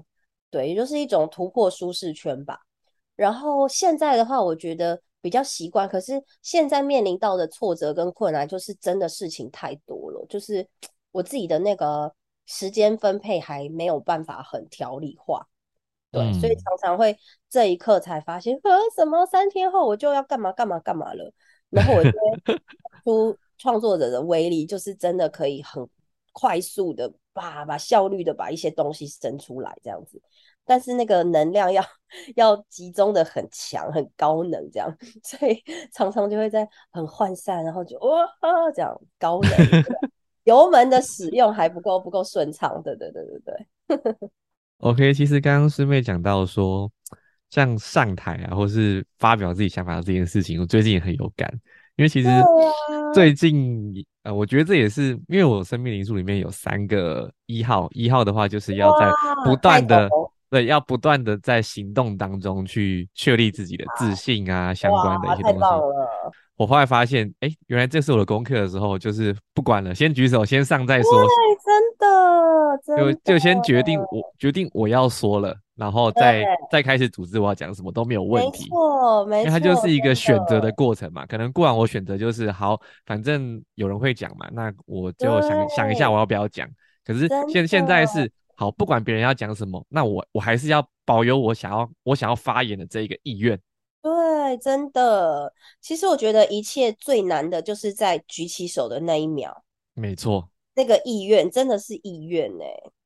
[0.49, 2.59] 对，也就是一种突破舒适圈吧。
[3.15, 5.89] 然后现在的话，我觉得比较习惯。
[5.89, 10.65] 可是现在面临到的挫折跟困难，就是真的事情太多了，就是
[11.17, 12.13] 我自己的那个
[12.45, 15.47] 时间分配还没有办法很条理化。
[16.11, 17.17] 对，所以常常会
[17.49, 21.33] 这一刻才发现，呃，什么三天后我就要干嘛干嘛干嘛了。
[21.69, 22.59] 然后我觉得
[23.03, 25.85] 出 创作者的威力，就是真的可以很
[26.33, 30.21] 快速的把把效率的把一些东西生出来，这样子。
[30.63, 31.83] 但是那个能量要
[32.35, 39.51] 要集中的很强，很高能这样，所以常常就会在很涣散，然后就哇啊这样高能，
[40.47, 44.29] 油门的使用还不够不够顺畅，对对对对对。
[44.79, 46.89] OK，其实刚刚师妹讲到说，
[47.49, 51.51] 像上台啊，或是发表自己想法这件事情，我最近也很有感，
[51.97, 52.29] 因为其实
[53.13, 59.11] 最近呃，我觉得这也是因为我生命灵数里面有三个一号，一号的话就是要在
[59.43, 60.09] 不断的。
[60.49, 65.65] 对，要不断的在行动当中去确立自己的自信啊，相关的一些东西。
[66.55, 71.11] 我后来发现，哎，原来这是我的功课的时候，就是不管了，先举手，先上再说。
[71.21, 78.63] 对，真的，就就先决定我决定我要说了，然后再再开始组织我要讲什么都没有问题。
[78.63, 81.25] 没错，没错，因为它就是一个选择的过程嘛。
[81.27, 86.67] 可能过完我选择就是好，反正有人会讲嘛，那我就想想一下我要不要讲。
[87.05, 88.31] 可是现现在是。
[88.59, 93.57] 好，不管别人要讲什么，那我我还是要保有我想要我想要发言的这一个意愿。
[94.01, 95.53] 对，真的。
[95.79, 99.63] 其实我觉得一切最难的就是在举起手的那一秒。
[99.93, 102.65] 没错，那个意愿真的是意愿呢。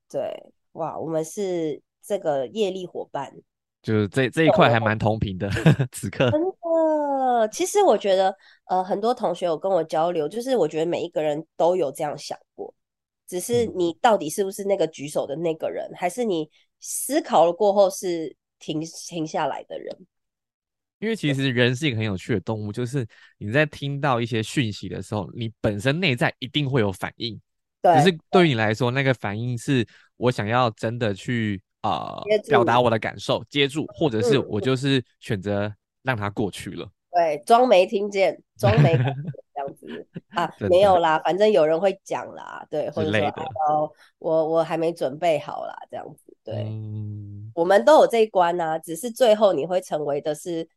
[0.10, 3.34] 对，哇，我们是这个业力伙伴，
[3.82, 5.50] 就是这这一块还蛮同频的。
[5.92, 8.34] 此刻真的，其实我觉得，
[8.68, 12.74] 呃，很多同学有跟我交流，就是我觉得每一个人都有这样想过。
[13.32, 16.50] 只是你到底是不是那个举手的那个人，还是你
[16.82, 19.98] 思考了过后是停停下来的人？
[21.00, 27.40] 因为其实人是一个很有趣的动物，就是你在听到一些讯息的时候，你本身内在一定会有反应。
[27.82, 27.96] 对。
[27.96, 36.86] 只是对于你来说，那个反应是我想要真的去啊表达我的感受，接住，或者是我就是选择让它过去了。
[37.14, 38.94] 对，装没听见，装没。
[40.30, 43.28] 啊，没有啦，反正有人会讲啦，对，或者说
[43.68, 46.66] 哦，我我还没准备好啦，这样子，对，
[47.54, 50.68] 我们都有这一关呐，只是最后你会成为的是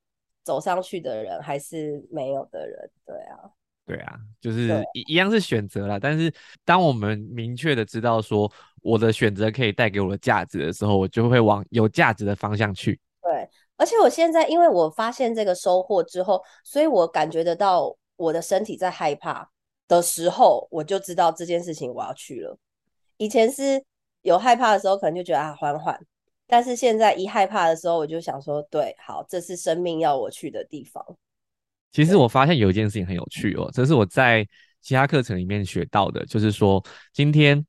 [0.43, 3.39] 走上去的人，还是没有的人，对啊，
[3.87, 5.99] 对啊，就是一一样是选择啦。
[6.01, 6.33] 但是
[6.65, 8.51] 当我们明确的知道说
[8.83, 13.01] 我的选择可以带给我的价值的时候，我就会往有价值的方向去。
[13.23, 17.97] 对，而且我现在因为我发现这个收获之后，所以我感觉得到。
[18.17, 19.51] 我的身体在害怕
[19.89, 22.59] 的时候，我就知道这件事情我要去了。
[23.17, 23.83] 以前是
[24.23, 25.99] 有害怕的时候，可能就觉得啊缓缓，
[26.47, 31.05] 但是现在一害怕的时候，我就想说，对，好，这是生命要我去的地方。
[31.93, 34.47] 其实我发现有一件事情很有趣哦，这是我在
[34.81, 37.65] 其他课程里面学到的，就是说今天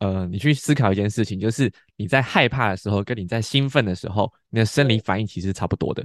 [0.00, 6.04] 呃，你去思考一件事情，就是你在害怕的时候，跟你在兴奋的时候，你的生理反应其实差不多的。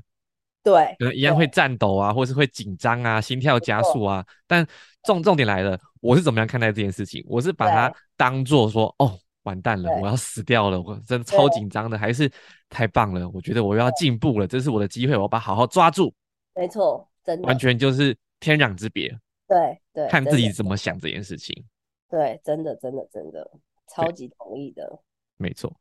[0.66, 4.26] 对，可能一样会颤抖啊，或是会紧张啊，心跳加速啊。
[4.48, 4.66] 但
[5.04, 7.24] 重重点来了，我是怎么样看待这件事情？
[7.28, 12.28] 我是把它当做说，哦，完蛋了，我要死掉了，我真的超紧张的，还是
[12.68, 13.30] 太棒了？
[13.30, 16.12] 我觉得我要进步了，这是我的机会，我要把好好抓住。
[16.56, 19.16] 没错，真的，完全就是天壤之别。
[19.48, 21.64] 对对，看自己怎么想这件事情。
[22.10, 23.48] 对，真的真的真的，
[23.94, 25.00] 超级同意的。
[25.38, 25.72] 没错。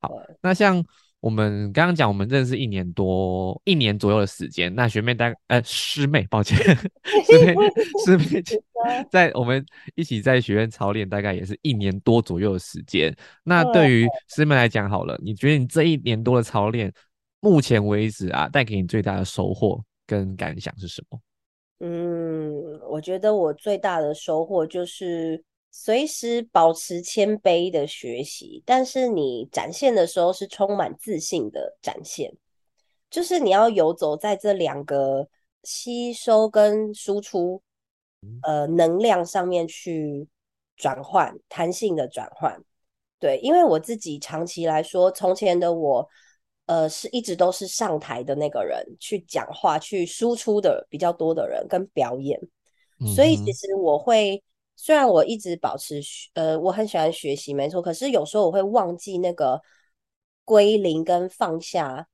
[0.00, 0.84] 好，那像。
[1.24, 4.70] 我们刚刚讲，我们认识一年多，一年左右的时间。
[4.74, 6.54] 那学妹大概呃师妹，抱歉，
[7.24, 7.54] 师妹
[8.04, 8.42] 师妹
[9.10, 13.10] 在我们一起在学院操练，大概也是一年多左右的时间。
[13.42, 16.92] 那对于师妹来讲，好了，你觉得你这一年多的操练，
[17.40, 21.18] 目前为止啊，带给你最大的收获跟感想是什么？
[21.80, 25.42] 嗯，我觉得我最大的收获就是。
[25.76, 32.32] 随时保持谦卑的学习，但是你展现的时候是充满自信的展现，
[33.10, 35.28] 就是你要游走在这两个
[35.64, 37.60] 吸收跟输出，
[38.42, 40.28] 呃，能量上面去
[40.76, 42.56] 转换，弹性的转换。
[43.18, 46.08] 对，因为我自己长期来说，从前的我，
[46.66, 52.40] 呃，是一直都是上台的那个人，去讲话、去输出的比较多的人，跟表演。
[53.16, 54.40] 所以其实我会，
[54.76, 56.00] 虽然我一直保持，
[56.34, 57.80] 呃，我很喜欢学习，没错。
[57.80, 59.60] 可是有时候我会忘记那个
[60.44, 62.06] 归零跟放下，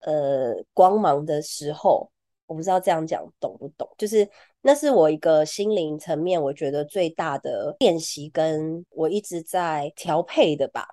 [0.00, 2.10] 呃，光芒的时候。
[2.46, 4.28] 我不知道这样讲懂不懂，就是
[4.60, 10.84] 那是我一个心灵层面，我觉得最大的练习，跟我一直在调配的吧。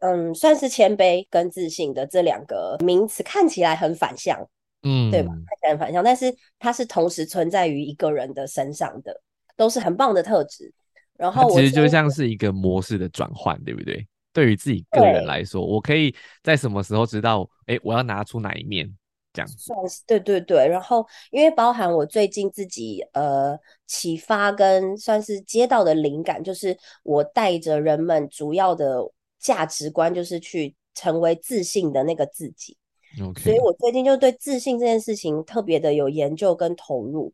[0.00, 4.46] 嗯，算是谦卑跟自信的这两个名词，看起来很反向，
[4.82, 5.32] 嗯，对吧？
[5.32, 9.18] 看起来很反向，但是它是同时存在于一个人的身上的，
[9.56, 10.72] 都是很棒的特质。
[11.16, 14.06] 然后其实就像是一个模式的转换，对不对？
[14.32, 18.94] 对于自己个人来说，我可以在什么时候知道，哎，我要拿出哪一面？
[19.58, 23.54] 算是对对对，然后因为包含我最近自己呃
[23.86, 28.98] 启发跟算是接到的灵感，就是我带着人们主要的
[29.38, 32.78] 价值观，就是去成为自信的那个自己。
[33.22, 37.30] OK，所以我最近就对自信这件事情特别的有研究跟投入。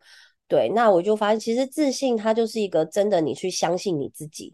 [0.52, 4.52] 对，那我就发现其实自信它就是一个真的，你去相信你自己。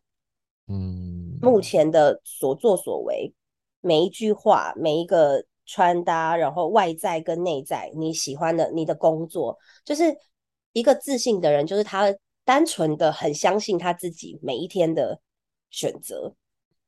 [0.69, 3.33] 嗯，目前的所作所为，
[3.81, 5.45] 每一句话，每一个。
[5.71, 10.17] 穿搭，然后外在跟内在，你喜欢的，你的工作，就是
[10.73, 12.07] 一个自信的人，就是他
[12.43, 15.21] 单纯的很相信他自己每一天的
[15.69, 16.35] 选择，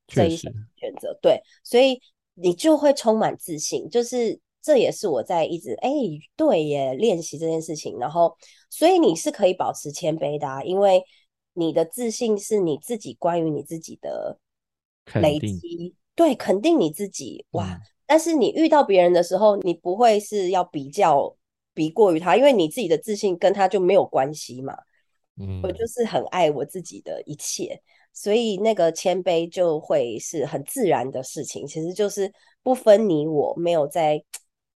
[0.06, 0.50] 这一选
[0.98, 2.00] 择，对，所以
[2.32, 5.90] 你就会充满自信，就是这也是我在一直哎，
[6.36, 8.36] 对耶，练习这件事情，然后
[8.68, 11.02] 所以你是可以保持谦卑的，因为
[11.54, 14.38] 你的自信是你自己关于你自己的
[15.14, 17.80] 累积，对，肯定你自己，哇。
[18.06, 21.36] 但是你遇到别人的时候，你不会是要比较
[21.72, 24.76] 比过于他，因为你自己的自信跟他就没有关系嘛。
[25.36, 27.80] 嗯，我就是很爱我自己的一切，
[28.12, 31.64] 所以那个谦卑就会是很自然的事情。
[31.64, 32.32] 其实就是
[32.64, 34.20] 不分你我，没有在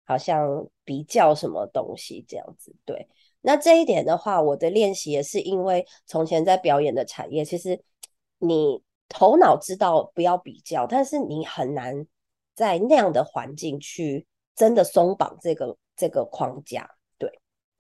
[0.05, 2.75] 好像比较什么东西这样子。
[2.85, 3.09] 对，
[3.41, 7.83] 那这一点的话，我的练习也是因为从前在表演的产业，其实
[8.39, 12.07] 你头脑知道不要比较，但是你很难。
[12.55, 16.87] 在那样的环境去真的松绑这个这个框架，
[17.17, 17.27] 对，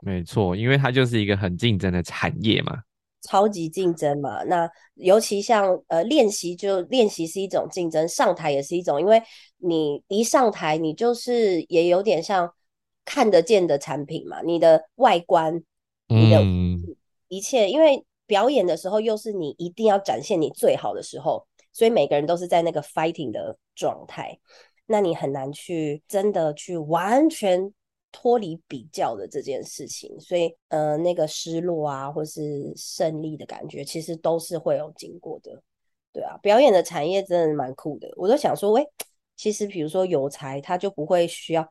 [0.00, 2.82] 没错，因为它就是一个很竞争的产业嘛，
[3.22, 4.44] 超级竞争嘛。
[4.44, 9.22] 那尤其像呃练习，就练习是一种竞争，上台也是一种，因为
[9.58, 12.52] 你一上台，你就是也有点像
[13.04, 15.62] 看得见的产品嘛，你的外观，
[16.08, 16.42] 你的
[17.28, 21.46] 一切，因为表演的时候又是你一定要展现你最好的时候。
[21.74, 24.38] 所以每个人都是在那个 fighting 的状态，
[24.84, 27.72] 那你很难去真的去完全
[28.12, 30.14] 脱离比较的这件事情。
[30.20, 35.60] 所以，呃，那个失落啊，或是胜利的感觉，其实都是会有经过的。
[36.12, 38.08] 对啊，表演的产业真的蛮酷的。
[38.16, 38.86] 我都想说，喂，
[39.34, 41.66] 其实比如说有才，他就不会需要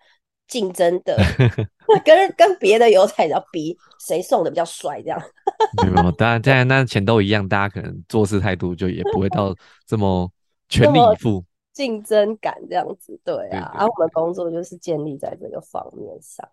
[0.48, 1.16] 竞争的，
[2.04, 5.22] 跟跟别的有才要比谁送的比较帅这样。
[5.86, 10.30] 没有，当然，当然， 那钱都一样，大家可能做事态度就也不会到这么
[10.68, 13.72] 全力以赴，竞争感这样子，对啊。
[13.76, 16.48] 而我们工作就是建立在这个方面上。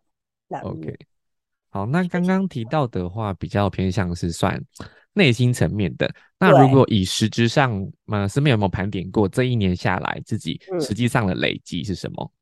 [0.62, 0.96] OK，
[1.70, 4.59] 好，那刚刚提到的话，比较偏向是算
[5.12, 6.11] 内心层面的。
[6.38, 12.33] 那如果以实质上，呃，身边有没有盘点过这一年下来自己实际上的累积是什么？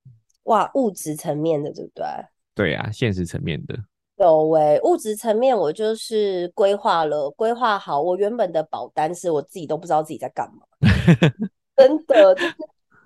[0.44, 2.04] 哇，物质层面的，对不对？
[2.54, 3.76] 对啊，现实层面的。
[4.18, 8.00] 有诶，物质层面我就是规划了，规划好。
[8.00, 10.66] 我原本的保单是我自己都不知道自己在干嘛，
[11.76, 12.54] 真的就是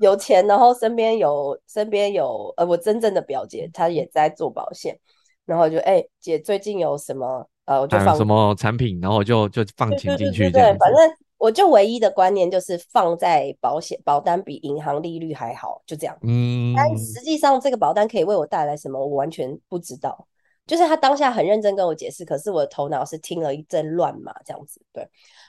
[0.00, 4.98] 有钱，然后身边有身边有呃，我真正的表姐她也在做保险，
[5.44, 10.98] 然后就哎姐最近有什么呃，我就放什么产品，然后就就放钱进去，对，反正
[11.38, 16.16] 我就唯一的观念就是放在保险保单比银行利率还好，就这样。
[16.22, 20.26] 嗯，但实际上这个保单可以为我带来什么，我完全不知道。
[20.70, 25.04] 就是他当下很认真跟我解释，可是我的头脑是听了一阵乱码这样子，对。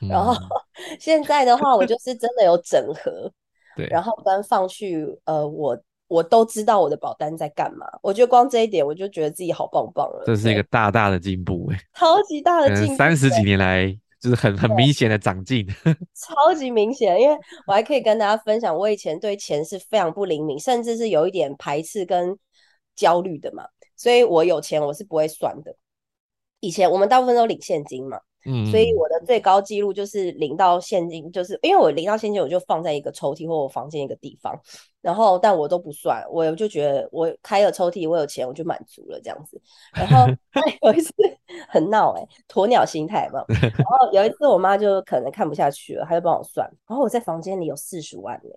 [0.09, 0.33] 然后
[0.99, 3.31] 现在的话，我就是真的有整合，
[3.77, 3.85] 对。
[3.85, 7.85] 然后跟放去，呃，我我都知道我的保单在干嘛。
[8.01, 10.23] 我觉得光这一点，我就觉得自己好棒棒了。
[10.25, 15.67] 这是一个大大的进步，哎，超级大的进步，三十几年来就是很很明显的长进，
[16.17, 17.21] 超级明显。
[17.21, 22.35] 因为我还可以跟大家分享，我以前对钱是非常不灵敏，甚至是有一点排斥跟
[22.95, 23.63] 焦虑的嘛。
[24.01, 25.75] 所以我有钱，我是不会算的。
[26.59, 34.59] 以前我们大部分都领现金嘛，嗯所以嗯我的最高记录就是领到现金，就是因为我领到现金，我就放在一个抽屉或我房间一个地方，
[35.01, 39.61] 然后但我都不算，我就觉得我开了抽屉，我有钱我就满足了这样子。
[39.93, 40.25] 然后
[40.81, 41.13] 有一次
[41.69, 43.45] 很闹哎、鸵鸟心态嘛。
[43.61, 48.49] 然后有一次我妈就可能看不下去了，她就帮我算，然后我在房间里有四十万哎、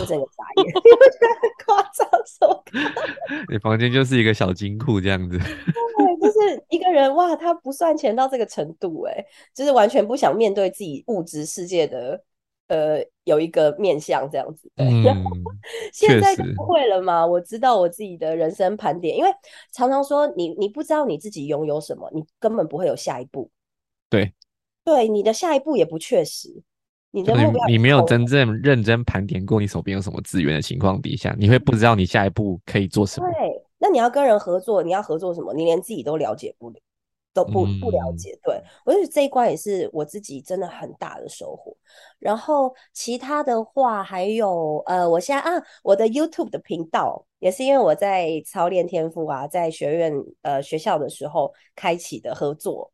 [0.00, 2.08] 我整个傻眼，你不觉得很夸张？
[2.26, 2.64] 什么？
[3.50, 5.38] 你房间就是一个小金库这样子。
[5.38, 9.24] 对，就是一个人哇，他不算钱到这个程度，哎，
[9.54, 12.20] 就是完全不想面对自己物质世界的
[12.68, 14.70] 呃有一个面向这样子。
[14.74, 15.24] 对，嗯，
[15.92, 17.24] 现在就不会了嘛。
[17.24, 19.30] 我知道我自己的人生盘点，因为
[19.72, 23.50] 常常说你你不知道你自己拥有什么，你根本不会有下一步。
[24.10, 24.32] 对，
[24.84, 26.62] 对，你的下一步也不确实，
[27.16, 33.26] 你的就目标你你没有真正认真盘点过你手边有什么资源的情况底下，你会不知道你下一步可以做什么。
[33.32, 35.54] 对，那你要跟人合作，你要合作什么？
[35.54, 36.76] 你连自己都了解不了，
[37.32, 38.38] 都不不了嗯解。
[38.42, 41.74] 对，我觉得这一关也是我自己真的很大的收获。
[42.18, 50.12] 然后其他的话，还有呃，我现在啊，我的 YouTube 的频道也是因为我在操练天赋啊，在学院
[50.42, 52.92] 呃学校的时候开启的合作。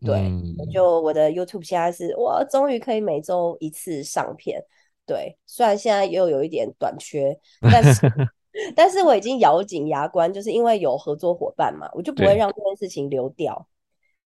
[0.00, 0.14] 对，
[0.58, 4.62] 我嗯，就我的 YouTube 现在是我终于可以每周一次上片。
[5.06, 7.38] 对，虽然现在又有一点短缺，
[7.70, 8.06] 但是
[8.74, 13.68] 但是我已经咬紧牙关，就是因为有合作伙伴嘛，我就不会对让这件事情流掉。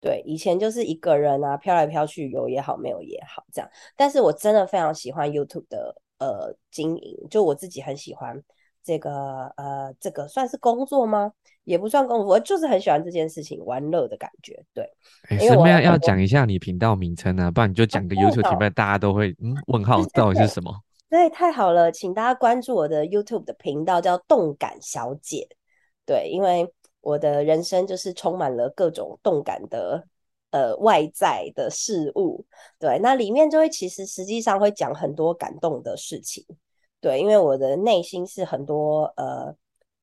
[0.00, 3.70] 对，以前就是一个人啊，飘来飘去，有也好，没有也好，这样。
[3.96, 8.40] 但是我真的非常喜欢 YouTube 的呃经营，就我自己很喜欢
[8.84, 11.32] 这个呃这个算是工作吗？
[11.66, 14.64] 也不算功夫，我就是很喜欢这件事情，玩乐的感觉。
[14.72, 14.88] 对，
[15.30, 20.72] 为师妹要要讲一下你频道名称啊，不然你就讲个 YouTube 好频道，大家都会嗯问号到底是什么？
[21.10, 25.48] 对，太好了，请大家关注我的 YouTube 的频道，叫动感小姐。
[26.04, 30.06] 对，因为我的人生就是充满了各种动感的
[30.52, 32.46] 呃外在的事物。
[32.78, 36.44] 对，那里面就会其实实际上会讲很多感动的事情。
[37.00, 39.54] 对，因为我的内心是很多呃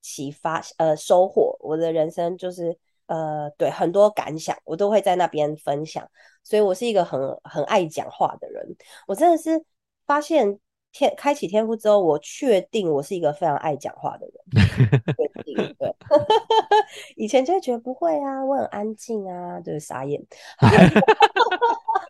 [0.04, 2.78] 启发呃收获，我的人生就是
[3.08, 6.08] 呃对很多感想，我都会在那边分享。
[6.44, 8.76] 所以我是一个很很爱讲话的人。
[9.08, 9.66] 我真的是
[10.06, 10.60] 发现
[10.94, 14.36] 天开启天赋之后，我确定我是一个非常爱讲话的人。
[15.18, 15.94] 确 定对，
[17.18, 20.26] 以前就会觉得不会啊，我很安静啊，就是，傻眼。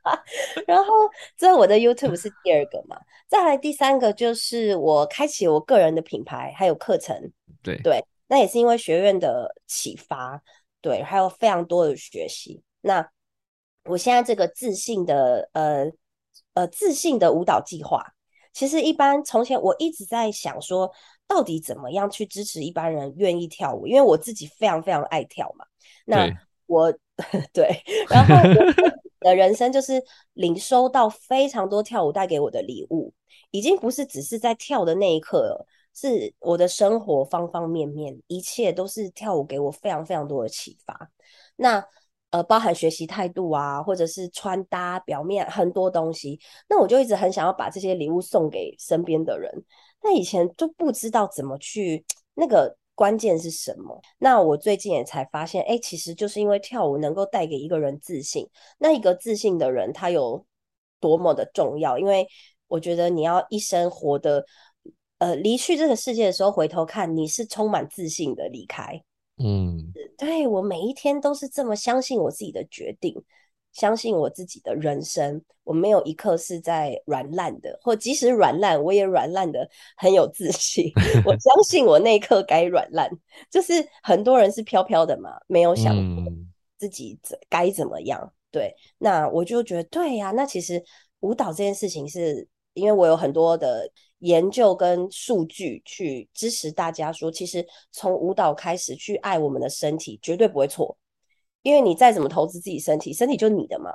[0.06, 0.20] 好
[0.68, 0.94] 然后
[1.38, 7.32] 这我的 YouTube 是第二个嘛，再来第三个就是我开启我个人的品牌，还有课程。
[7.62, 10.42] 对对，那也是因为学院的启发，
[10.82, 12.62] 对，还有非常多的学习。
[12.82, 13.10] 那
[13.86, 15.86] 我现在这个自信的呃
[16.54, 18.14] 呃自信的舞蹈计划，
[18.54, 20.92] 其实一般从前我一直在想说，
[21.28, 23.88] 到底怎么样去支持一般人愿意跳舞？
[23.88, 25.66] 因为我自己非常非常爱跳嘛。
[26.06, 26.38] 那对
[26.68, 26.94] 我
[27.52, 28.36] 对，然后
[29.22, 30.02] 我的人生就是
[30.34, 33.14] 领收到非常多跳舞带给我的礼物，
[33.52, 41.10] 已经不是只是在跳的那一刻了，是我的生活方方面面，一切都是跳舞给我非常非常多的启发。
[41.56, 41.86] 那
[42.34, 49.52] 呃，包含学习态度啊，或者是穿搭、表面很多东西，那我就一直很想要把这些礼物送给身边的人。
[50.02, 52.04] 那以前就不知道怎么去，
[52.34, 54.02] 那个关键是什么？
[54.18, 58.50] 那我最近也才发现，哎，其实就是因为跳舞能够带给一个人自信。
[58.80, 60.44] 那一个自信的人，他有
[61.00, 62.00] 多么的重要？
[62.00, 62.28] 因为
[62.68, 64.44] 我觉得你要一生活的，
[65.20, 69.04] 呃，离去这个世界的时候，回头看，你是充满自信的离开。
[69.38, 73.22] 嗯，对，我每一天都是这么相信我自己的决定，
[73.72, 79.68] 相信我自己的人生，我没有一刻是在软烂的，或即使软烂，我也软烂的
[79.98, 80.92] 很有自信。
[81.26, 83.10] 我相 信我那一刻该软烂，
[83.50, 83.74] 就是
[84.04, 88.34] 很多人是飘飘的嘛，没有想过嗯自己怎该怎么样。
[88.52, 90.84] 对，那我就觉得对呀、那其实
[91.22, 93.90] 舞蹈这件事情是因为我有很多的
[94.24, 100.98] 研究跟数据去支持大家说，其实从舞蹈开始去爱我们的身体绝对不会错，
[101.62, 103.92] 因为你再怎么投资自己身体，身体就你的嘛，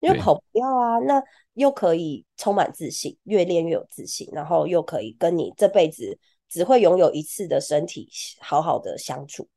[0.00, 1.22] 因为跑不掉啊，那
[1.54, 6.18] 又可以充满自信，越练越有自信，然后又可以跟你这辈子
[6.48, 8.08] 只会拥有一次的身体
[8.40, 9.48] 好好的相处，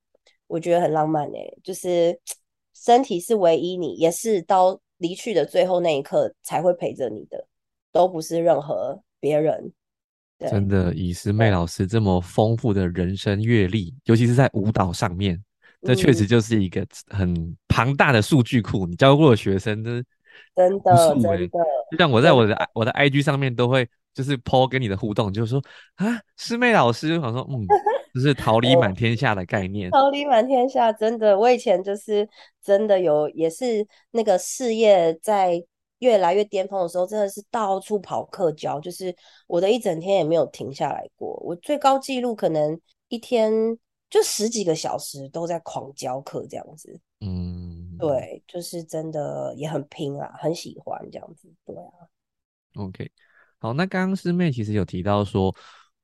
[0.45, 2.19] 我觉得很浪漫诶、就是
[2.75, 7.47] 身体是唯一你，也是到离去的最后那一刻才会陪着你的，
[7.91, 9.73] 都不是任何别人。
[10.41, 15.39] 对，真的，以师妹老师这么丰富的人生阅历，尤其是在舞蹈上面，
[15.83, 18.87] 这确嗯实就是一个很庞大的数据库。
[18.87, 20.03] 你教过的学生，真
[20.55, 21.47] 真的真的，
[21.91, 25.61] 就像我在我的我的 IG 上面都会就是 PO 跟你的互动，就是说
[25.95, 27.67] 啊，师妹老师，我想说，嗯，
[28.15, 29.91] 就是桃李满天下的概念。
[29.91, 32.27] 桃李满天下，真的，我以前就是
[32.63, 35.63] 真的有，也是那个事业在
[36.01, 39.15] 越来越巅峰的时候，真的是到处跑课教，就是
[39.47, 41.35] 我的一整天也没有停下来过。
[41.45, 43.51] 我最高纪录可能一天
[44.09, 46.99] 就十几个小时都在狂教课这样子。
[47.19, 51.47] 嗯，对，就是真的也很拼啊，很喜欢这样子。
[51.65, 51.91] 对啊。
[52.75, 53.11] OK，
[53.59, 55.53] 好，那刚刚师妹其实有提到说，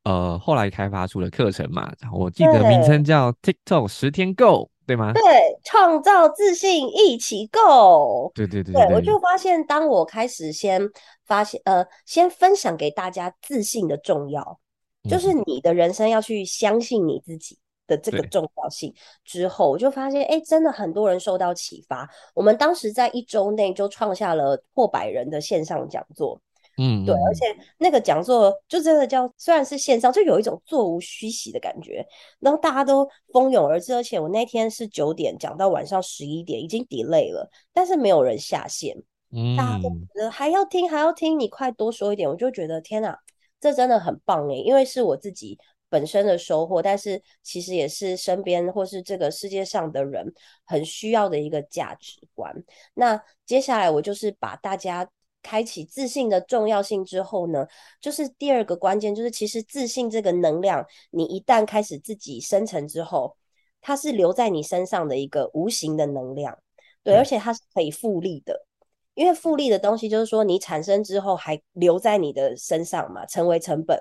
[0.04, 5.14] 呃，后来开发出了课程嘛，我记得名称叫 TikTok 十天 Go，对吗？
[5.14, 5.22] 对，
[5.64, 8.32] 创造自信一起 Go。
[8.34, 10.82] 对对对对，我就发现，当我开始先
[11.26, 14.60] 发现，呃，先分享给大家自信的重要，
[15.08, 17.60] 就是你的人生要去相信你自己。
[17.88, 22.06] 的这个重要性之后，我就发现，哎，真的很多人受到启发。
[22.34, 26.38] 我们当时在一周内就创下了破百人的线上讲座，
[26.78, 27.46] 嗯，对，而且
[27.80, 32.06] 那个讲座就真的叫，虽然是线上，就有一种座无虚席的感觉。
[32.40, 38.96] 然后大家都蜂拥而至，而且我那天是九点讲到晚上十一点，已经 delay 了，但是没有人下线，
[39.32, 42.30] 嗯，大家都觉得还要听，还要听，你快多说一点。
[42.30, 43.18] 我就觉得天哪，
[43.60, 45.58] 这真的很棒哎，因为是我自己。
[45.90, 50.34] 本身的收获，但是其实也是身边或是这个世界上的人
[50.66, 52.54] 很需要的一个价值观。
[52.94, 55.08] 那接下来我就是把大家
[55.48, 57.66] 开启自信的重要性之后呢，
[58.02, 63.38] 就是第二个关键，就是其实自信这个能量，你一旦开始自己生成之后，
[63.80, 66.60] 它是留在你身上的一个无形的能量，
[67.02, 68.66] 对，而且它是可以复利的，
[69.14, 73.98] 因为复利的东西就是说你产生之后还留在你的身上嘛，成为成本。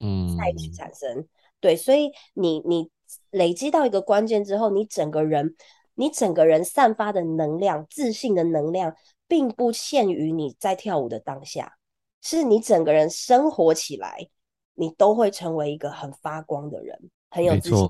[0.00, 1.26] 嗯，再去产生，
[1.60, 2.90] 对，所以你你
[3.30, 5.54] 累积到一个关键之后，你整个人，
[5.94, 8.94] 你整个人散发的能量，自信的能量，
[9.26, 11.76] 并不限于你在跳舞的当下，
[12.22, 14.28] 是你整个人生活起来，
[14.74, 17.88] 你都会成为一个很发光的人，很有自信。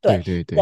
[0.00, 0.58] 对对对，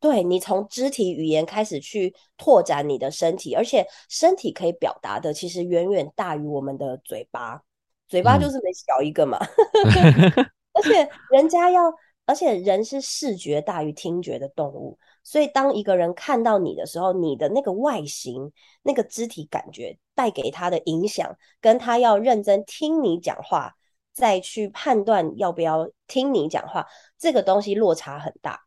[0.00, 7.62] 对你从肢体语言开始去拓展你的身体，而且身体可以表达的，其实远远大于我们的嘴巴。
[8.08, 9.36] 嘴巴就是没小一个嘛，
[10.72, 11.92] 而且人家要，
[12.24, 14.98] 而且人是视觉大于听觉的动物，
[15.28, 18.50] 所以当一个人看到你的时候，你的那个外形、
[18.82, 23.74] 那个肢体感觉带给他的影响，跟他要认真听你讲话，
[24.14, 26.86] 再去判断要不要听你讲话，
[27.18, 28.58] 这个东西落差很大。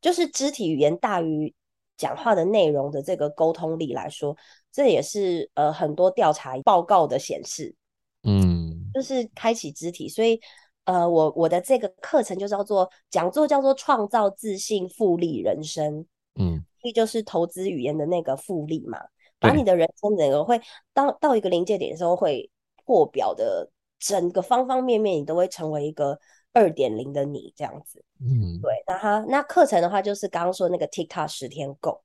[0.00, 1.54] 就是肢体语言大于
[1.96, 4.36] 讲话的内容的这个沟通力来说，
[4.72, 7.76] 这也是呃很多调查报告的显示。
[8.24, 10.40] 嗯，就是开启肢体，所以
[10.88, 16.06] 呃，我我的这个课程就叫做讲座，叫做创造自信复利人生。
[16.40, 18.98] 嗯，利就是投资语言的那个复利嘛，
[19.38, 20.58] 把你的人生整个会
[20.94, 22.50] 到到一个临界点的时候，会
[22.86, 26.18] 破表的整个方方面面，你都会成为一个
[26.54, 28.02] 二点零的你这样子。
[28.22, 32.02] 嗯，对，那他那课程的话，就是刚刚说那个 TikTok 十天够，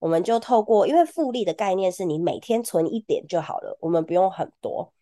[0.00, 4.92] 我们就透过因为复利的概念是你每天存一点就好了，我们不用很多。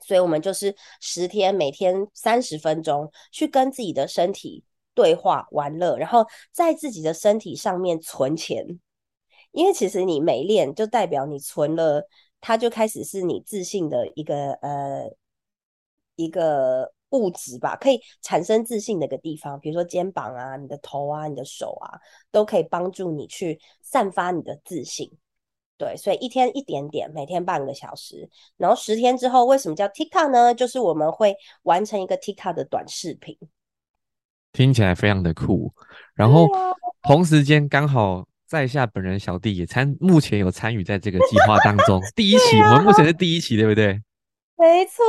[0.00, 8.80] 所以，我们就是十天，每天三十分钟，去跟自己的身体对话、玩乐，然后在自己的身体上面存钱。
[9.52, 12.06] 因为其实你没练，就代表你存了，
[12.40, 15.10] 它就开始是你自信的一个呃
[16.16, 19.58] 一个物质吧，可以产生自信的一个地方。
[19.58, 21.98] 比如说肩膀啊、你的头啊、你的手啊，
[22.30, 25.10] 都可以帮助你去散发你的自信。
[25.78, 30.52] 对，所以一天一点点，每天半个小时，然后十天之后，为什么叫 TikTok 呢？
[30.52, 33.38] 就是我们会完成一个 TikTok 的短视频，
[34.52, 35.72] 听起来非常的酷。
[36.14, 36.48] 然后
[37.02, 42.02] 同时间刚好在下本人小弟也参，目前有参与在这个计划当中。
[42.16, 44.02] 第一期，我们目前是第一期，对不对？
[44.58, 45.04] 没错，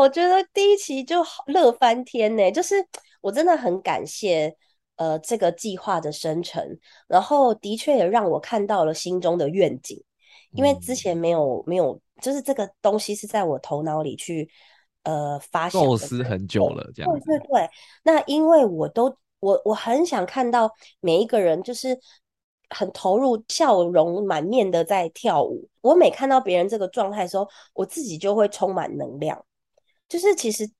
[0.00, 2.84] 我觉得第一期就乐翻天呢，就是
[3.20, 4.56] 我真的很感谢。
[5.00, 6.62] 呃，这个计划的生成，
[7.08, 9.98] 然后的确也让我看到了心中的愿景，
[10.52, 14.46] 因为之前没有没有，就是这个东西是在我头脑里去
[15.04, 17.70] 呃发构思很久了，这样对对对。
[18.02, 20.70] 那因为我都我我很想看到
[21.00, 21.98] 每一个人就是
[22.68, 25.66] 很投入、笑容满面的在跳舞。
[25.80, 29.42] 我每看到别人这个状态的时候，我自己就会充满能量。
[30.10, 30.70] 就是其实。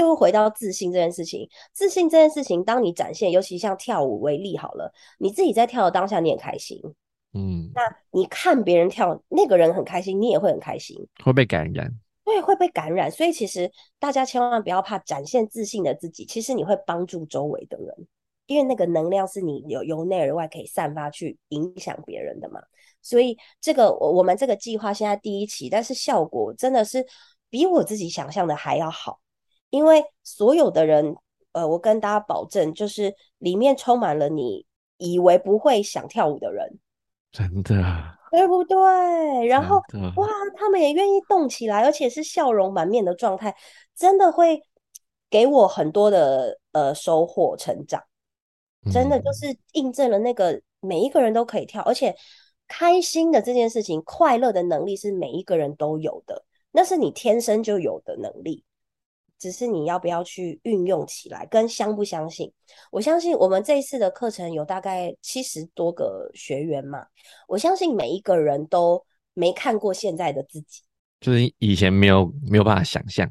[0.00, 1.48] 就会回到自信这件事情。
[1.72, 6.80] 自信这件事情，当你展现，尤其像跳舞为例好了，你自己在跳的当下，你很开心，
[7.32, 11.92] 嗯，那你看别人跳，那个人很开心，你也会很开心，会被感染，
[12.24, 13.10] 对，会被感染。
[13.10, 18.06] 所以其实大家千万不要怕展现自信的自己，其实你会帮助周围的人，
[18.46, 22.60] 因为那个能量是你由由内而外可以散发去影响别人的嘛。
[23.02, 27.04] 所以这个我我们这个计划现在第一期，但是效果真的是
[27.50, 29.20] 比我自己想象的还要好。
[29.74, 31.16] 因为所有的人，
[31.50, 34.64] 呃，我跟大家保证，就是里面充满了你
[34.98, 36.78] 以为不会想跳舞的人，
[37.32, 37.74] 真的，
[38.30, 38.78] 对不对？
[39.48, 39.78] 然后
[40.14, 43.52] 哇，他们也愿意动起来，而且是笑容满面的状态，
[43.96, 44.62] 真的会
[45.28, 48.00] 给我很多的呃收获成长。
[48.92, 52.14] 真的就嗯，是印证了那个每一个人都可以跳，而且
[52.68, 58.62] 开心的这件事情，快乐的能力是每一个人都有的，那是你天生就有的能力，
[59.44, 62.50] 只是你要不要去运用起来，跟相不相信。
[62.90, 67.04] 我相信我们这一次的课程有大概七十多个学员嘛，
[67.46, 70.80] 我相信每一个人都没看过现在的自己，
[71.20, 73.30] 就是以前没有没有办法想象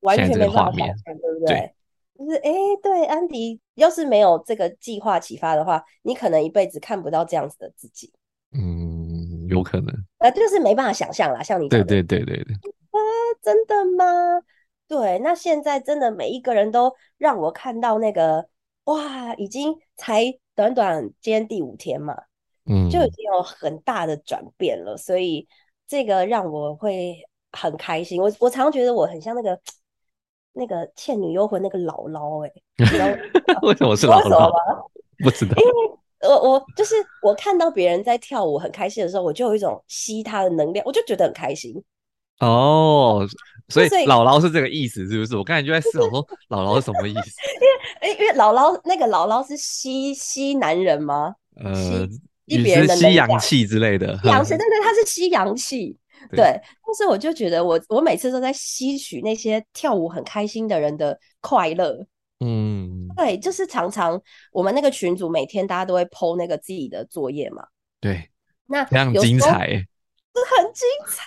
[0.00, 1.74] 完全没办画面，法想象，对不对，对？
[2.18, 2.52] 就是哎，
[2.82, 8.12] 对，安迪，要是没有这个计划启发的话，你可能一辈子看不到这样子的自己，
[8.52, 9.86] 嗯，有可能，
[10.18, 11.42] 呃，就是没办法想象啦。
[11.42, 12.54] 像你，对对对对对，
[12.90, 12.98] 啊，
[13.42, 14.04] 真的吗？
[14.86, 18.46] 对，那现在真的每一个人都让我看到那个，
[18.84, 20.24] 哇，已经才
[20.54, 22.14] 短短今天第五天嘛，
[22.66, 25.48] 嗯就已嗯，经有很大的转变了，所以
[25.86, 27.16] 这个让我会
[27.52, 28.20] 很开心。
[28.20, 29.58] 我我常觉得我很像那个
[30.52, 32.52] 那个《倩女幽魂》那个姥姥，哎，
[33.62, 34.48] 为 为什么是姥姥？
[34.50, 34.84] 吗？
[35.24, 41.82] 不知道因为我我就是我看到别人在跳舞很开心的时候，我就有一种吸他的能量，我就觉得很开心。
[42.40, 43.26] 哦，
[43.68, 45.36] 所以姥姥是这个意思，是不是？
[45.36, 47.30] 我刚才就在思考说姥姥是什么意思？
[48.00, 51.34] 哎，因为姥姥那个姥姥是吸吸男人吗？
[51.56, 55.96] 呃，吸吸也别人是吸阳的能量，气之类的，吸阳气，呵，对对，他是吸阳气。
[56.30, 62.06] 对，但是我就觉得我我每次都在吸取那些跳舞很开心的人的快乐。
[62.40, 64.20] 嗯，对，就是常常
[64.50, 67.64] 我们那个群组每天大家都会 po 那个自己的作业嘛。
[68.00, 68.30] 对，
[68.66, 69.86] 那非常精彩欸，
[70.42, 71.22] 很精彩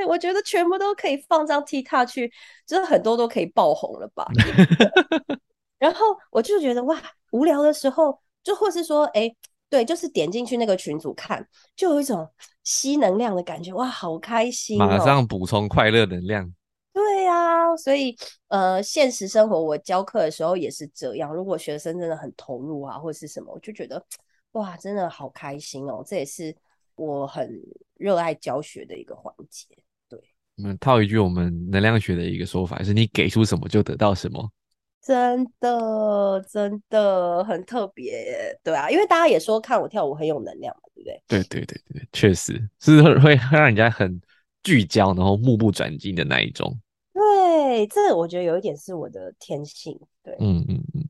[0.00, 0.06] 耶！
[0.06, 2.32] 我觉得全部都可以放上 TikTok 去，
[2.66, 4.26] 就是很多都可以爆红了吧。
[5.78, 7.00] 然后我就觉得哇，
[7.32, 9.34] 无聊的时候，就或是说，哎，
[9.68, 12.28] 对，就是点进去那个群组看，就有一种
[12.64, 15.04] 吸能量的感觉，哇，好开心马哦。
[15.04, 16.52] 上补充快乐能量。
[16.92, 18.16] 对呀，所以
[18.48, 21.34] 呃，现实生活我教课的时候也是这样。
[21.34, 24.02] 如果学生真的很投入啊，或者是什么，我就觉得
[24.52, 26.02] 哇，真的好开心哦。
[26.06, 26.54] 这也是
[26.96, 27.60] 我很
[27.96, 29.66] 热爱教学的一个环节。
[30.08, 30.18] 对，
[30.56, 34.50] 我们套一句我们能量学的一个说法，是你给出什么就得到什么。
[35.02, 41.22] 真的真的很特别，对啊，因为大家也说看我跳舞很有能量嘛，对不对？
[41.28, 44.18] 对对对对，确实是会会让人家很
[44.62, 46.74] 聚焦，然后目不转睛的那一种。
[47.12, 49.94] 对，这我觉得有一点是我的天性。
[50.22, 51.06] 对，嗯嗯嗯。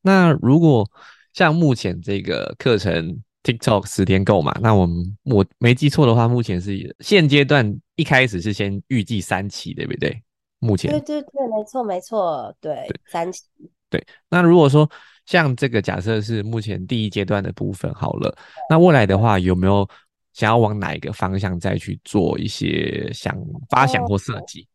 [0.00, 0.84] 那如果
[1.32, 4.52] 像目前这个课程 TikTok 十天够嘛？
[4.60, 10.20] 那我们我没记错的话，目前是现阶段一开始是先预计三期，对不对？
[10.58, 13.42] 目前对对对，没错没错，对，三期。
[13.88, 14.04] 对。
[14.28, 14.90] 那如果说
[15.26, 18.36] 像这个假设是目前第一阶段的部分好了，
[18.68, 19.88] 那未来的话有没有
[20.32, 23.36] 想要往哪一个方向再去做一些想
[23.70, 24.66] 发想哦，或设计？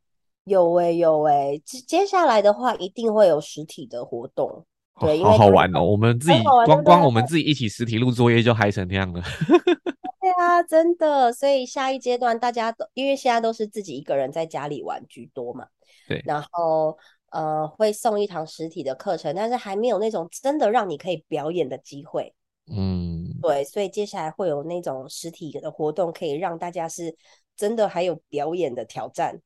[0.46, 4.66] 有诶、有诶、接接下来的话一定会有实体的活动，哦，
[5.02, 5.84] 对，因好好玩哦！
[5.84, 6.84] 我们自己光？
[6.84, 9.22] 光我们自己一起实体录作业就嗨成那样了。
[10.22, 11.34] 对啊，真的。
[11.34, 15.66] 所以下一阶段大家都因为现在都是自己一个人在家里玩居多嘛，
[16.08, 16.98] 对，然后
[17.32, 22.34] 呃会送一堂实体的课程，但是还没有那种真的让你可以表演的机会。
[22.72, 27.16] 嗯，对，所以接下来会有那种实体的活动，可以让大家是
[27.58, 29.42] 真的还有表演的挑战。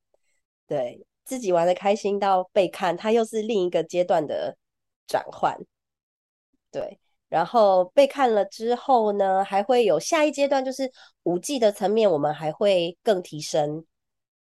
[0.68, 4.56] 对，自己玩的开心到被看，它又是另一个阶段的
[5.06, 5.56] 转换。
[6.70, 6.98] 对，
[7.28, 10.90] 然后被看了之后呢，还会有下一阶段，就是
[11.22, 13.84] 五 G 的层面，我们还会更提升，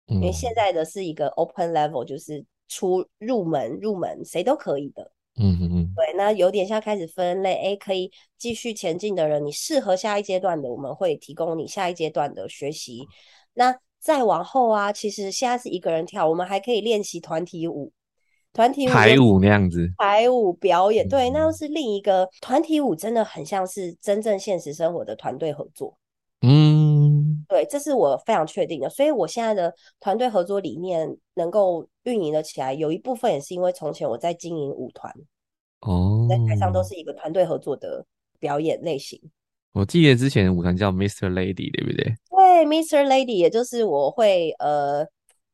[0.06, 5.12] 因为现嗯在的是一个 open level，就是出入门入门谁都可以的。
[5.36, 13.04] 嗯嗯嗯，对，那有点像开始分类，哎，可以继续前进的人，你适合下一阶段的，我们会提供你下一阶段的学习。
[13.52, 17.92] 那再往后啊，其实现在是一个人跳，我们还可以练习团体舞，
[18.54, 19.92] 团体舞排舞那样子。
[19.98, 25.98] 排舞表演，对，那又嗯是另一个团体舞，真的很像是真正现实生活的团队合作。
[26.40, 35.12] 嗯，对，这是我非常确定的，所以我现在的团队合作理念能够运营的起来，有一部分也是因为从前我在经营舞团，
[35.80, 38.04] 哦在台上哦，都是一个团队合作的
[38.38, 39.20] 表演类型。
[39.72, 41.32] 我记得之前的舞团叫 Mr.
[41.32, 42.14] Lady，对不对？
[42.30, 43.04] 对，Mr.
[43.06, 45.04] Lady，也就是我会呃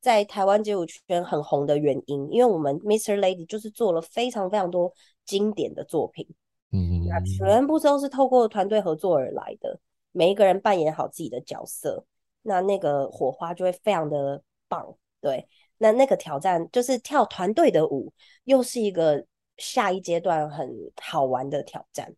[0.01, 3.19] 在台湾街舞圈很红的原因，因为我们 Mr.
[3.19, 4.93] Lady 就是做了非常非常多
[5.25, 6.27] 经典的作品，
[6.71, 9.79] 那嗯全部都是透过团队合作而来的，
[10.13, 12.05] 每一个人扮演好自己的角色，
[12.43, 14.97] 那那个火花就会非常的棒。
[15.21, 15.47] 对，
[15.77, 18.11] 那那个挑战就是跳团队的舞，
[18.45, 19.23] 又是一个
[19.59, 20.67] 下一阶段很
[21.03, 22.11] 好玩的挑战。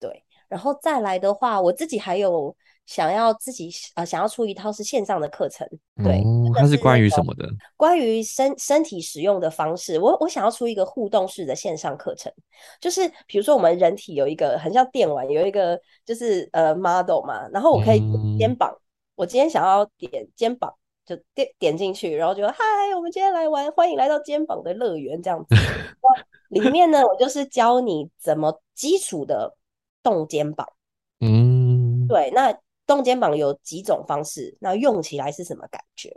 [0.00, 2.56] 对，然后再来的话，我自己还有
[2.88, 5.68] 想要自己呃想要出一套是线上的课程，
[6.02, 7.46] 对，哦，它是关于什么的？
[7.76, 12.32] 关于身身体使用的方式，我我想要出一个互动式的线上课程，
[12.80, 18.00] 就是比如说我们人体有一个很像电玩，有一个就是呃 model 嘛，然后我可以
[18.38, 18.74] 肩膀，
[19.14, 20.72] 我今天想要点肩膀，
[21.04, 22.54] 就点点进去，然后就嗨，
[22.96, 25.54] 我们今天来玩，欢迎来到肩膀的乐园这样子。
[26.48, 29.54] 里面呢，我就是教你怎么基础的。
[30.00, 30.66] 动肩膀，
[31.20, 32.56] 嗯，对，那
[32.88, 36.08] 动肩膀有几种方式，那用起来是什么感觉？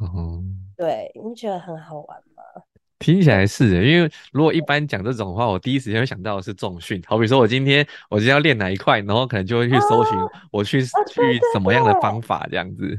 [0.00, 0.40] 哦，
[0.76, 2.42] 对，你觉得很好玩吗？
[2.98, 7.02] 听起来是，因为如果一般讲这种话，我第一时间会想到的是重训。
[7.06, 10.18] 好比说，我今天我今天要练哪一块，然后可能就会去搜寻，
[10.50, 12.98] 我去去什么样的方法这样子。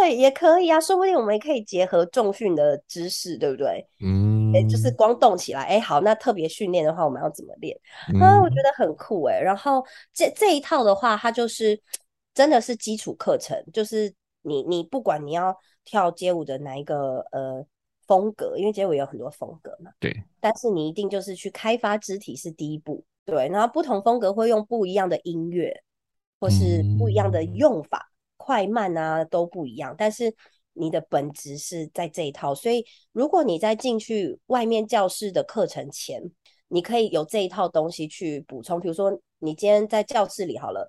[0.00, 3.86] 对，也可以啊，说不定我们也可以结合重训的知识，对不对？
[4.02, 7.74] 嗯，哎，就是光动起来，哎，好，那特别训练的话，我们要怎么练？
[8.20, 9.40] 啊，我觉得很酷哎。
[9.40, 9.82] 然后
[10.12, 11.80] 这这一套的话，它就是
[12.36, 17.66] 真的是基础课程，就是你你不管你要跳街舞的哪一个呃
[18.06, 20.14] 风格，因为街舞有很多风格嘛，对。
[20.38, 23.48] 但是你一定就是去开发肢体是第一步，对。
[23.48, 25.82] 然后不同风格会用不一样的音乐，
[26.38, 28.12] 或是不一样的用法。
[28.38, 30.32] 快慢啊都不一样，但是
[30.74, 36.22] 你的本质是在这一套，所以如果你在进去外面教室的课程前，
[36.68, 38.78] 你可以有这一套东西去补充。
[38.78, 39.10] 比如说，
[39.40, 40.88] 你今天在教室里好了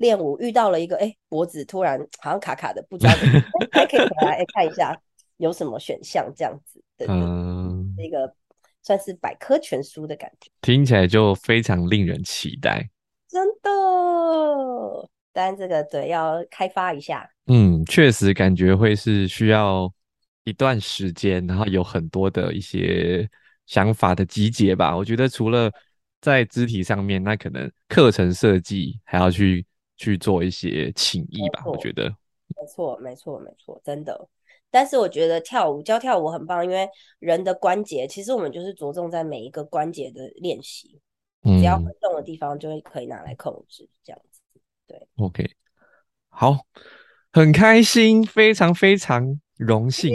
[0.00, 3.40] 练舞，遇到了一个哎脖子突然好像卡卡的，不知道怎么
[3.70, 4.98] 还 可以回来看一下
[5.36, 7.04] 有什么选项这样子的。
[7.06, 8.34] 嗯，那个
[8.82, 12.88] 算是百科全书的感觉，听起来就非常令人期待，
[13.28, 15.08] 真的。
[15.32, 19.92] 但这个对要开发一下，嗯，确实感觉会是需要
[20.44, 23.28] 一段时间，然后有很多的一些
[23.66, 24.96] 想法的集结吧。
[24.96, 25.70] 我觉得除了
[26.22, 29.64] 在肢体上面，那可能课程设计还要去
[30.00, 31.62] 去做一些情谊吧。
[31.66, 32.04] 我觉得
[32.56, 34.28] 没错，没错，没错，真的。
[34.70, 36.88] 但是我觉得跳舞教跳舞很棒，因为
[37.18, 40.98] 人的关节其实我们就是着重在每一个关节的练习，
[41.42, 44.40] 只要会动的地方就会可以拿来控制这样子。
[44.86, 45.50] 对，OK，
[46.30, 46.60] 好，
[47.30, 50.14] 很开心，非常非常荣幸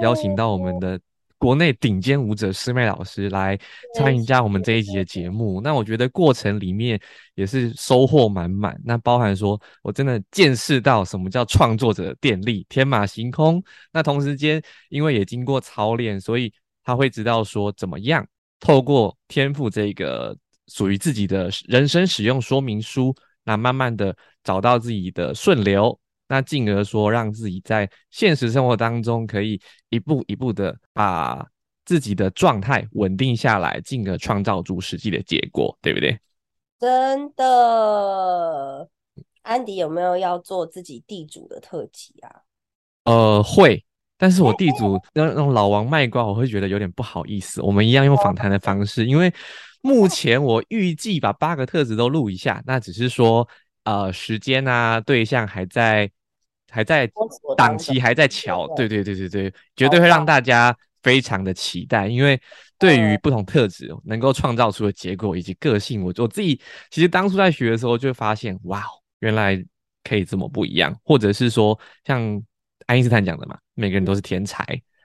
[0.00, 0.98] 邀请到我们的
[1.38, 3.58] 国内顶尖舞者师妹老师来
[3.94, 5.60] 参与一下我们这一集的节目。
[5.60, 7.00] 那我觉得过程里面
[7.34, 13.62] 也是收获满满，那包含说我真的见识到什么叫创作者电力，天马行空。
[13.92, 18.26] 那同时间，因为也经过操练，所以他会知道说怎么样
[18.60, 20.36] 透过天赋这个
[20.68, 23.14] 属于自己的人生使用说明书。
[23.48, 24.12] 那慢慢的
[24.42, 25.96] 找到自己的顺流，
[26.28, 29.60] 那进而说让自己在现实生活当中可以
[29.90, 31.46] 一步一步的把
[31.84, 36.18] 自己的状态稳定下来，进而创造出实际的结果，对不对？
[36.78, 38.88] 真的，
[39.42, 42.42] 安迪有没有要做自己地主的特辑啊？
[43.04, 43.84] 呃，会，
[44.18, 47.62] 但是我地主让让老王卖瓜，我会觉得有点不好意思。
[47.62, 49.32] 我们一样用访谈的方式，因为。
[49.82, 53.48] 目前我预计把八个特质都录一下，那只是说，
[53.86, 56.10] 呃，时间啊，对象还在，
[56.70, 57.10] 还在
[57.56, 60.40] 档期还在瞧，对对对对对，绝对会让大。
[60.40, 62.40] 家非常的期待，因为
[62.80, 66.60] 对于不同特质能够创造出的结果以及个性，我我自己
[66.90, 68.82] 其实当初在学的时候就发现，哇，
[69.20, 69.64] 原来
[70.02, 72.42] 可以这么不一样，或者是说像
[72.86, 74.64] 爱因斯坦讲的嘛，每个人都是天才，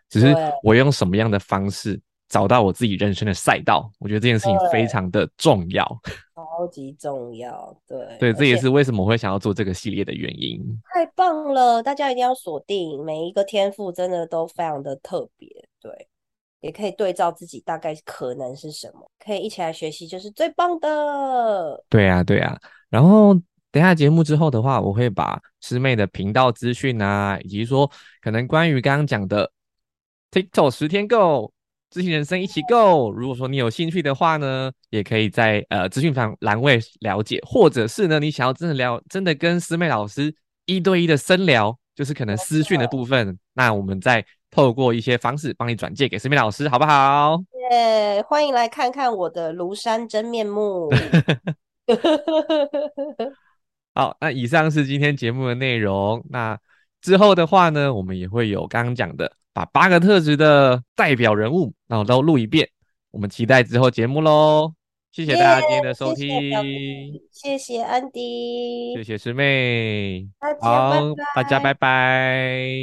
[0.09, 2.01] 只是我用什么样的方式。
[2.29, 5.85] 找到我自己人生的赛道，我觉得这件事情非常的重要，
[6.61, 7.75] 超级重要。
[7.87, 10.61] 对对，这也是为什么我会想要做这个系列的原因。
[10.93, 15.47] 太棒了，大家一定要锁定每一个天赋，真的都非常的特别。
[15.81, 16.07] 对，
[16.59, 21.83] 也可以对照自己大概可能是什么，可以一起来学习，就是最棒的。
[21.89, 22.55] 对啊，对啊。
[22.89, 23.33] 然后
[23.71, 27.89] 等下节目之后的话，我会把师妹的频道资讯啊，以及说
[28.21, 29.51] 可能关于刚刚讲的
[30.31, 31.51] TikTok 十天 Go。
[31.91, 33.11] 咨询人生一起 Go。
[33.11, 40.33] 如果说你有兴趣的话呢，也可以在呃资讯栏栏位了解，或者是呢，你想要真的聊，真的跟师妹老师
[40.65, 47.37] 一对一的深聊，就是可能私讯的部分，那我们再透过一些方式帮你转介给师妹老师，好不好？
[47.71, 50.89] 耶，欢迎来看看我的庐山真面目。
[53.93, 56.23] 好，那以上是今天节目的内容。
[56.29, 56.57] 那
[57.01, 59.33] 之后的话呢，我们也会有刚刚讲的。
[59.53, 62.69] 把八个特质的代表人物，然后都录一遍。
[63.11, 64.73] 我们期待之后节目喽！
[65.11, 70.25] 谢谢大家今天的收听，谢谢安迪，谢谢师妹，
[70.61, 70.93] 好，
[71.35, 72.81] 大家拜拜。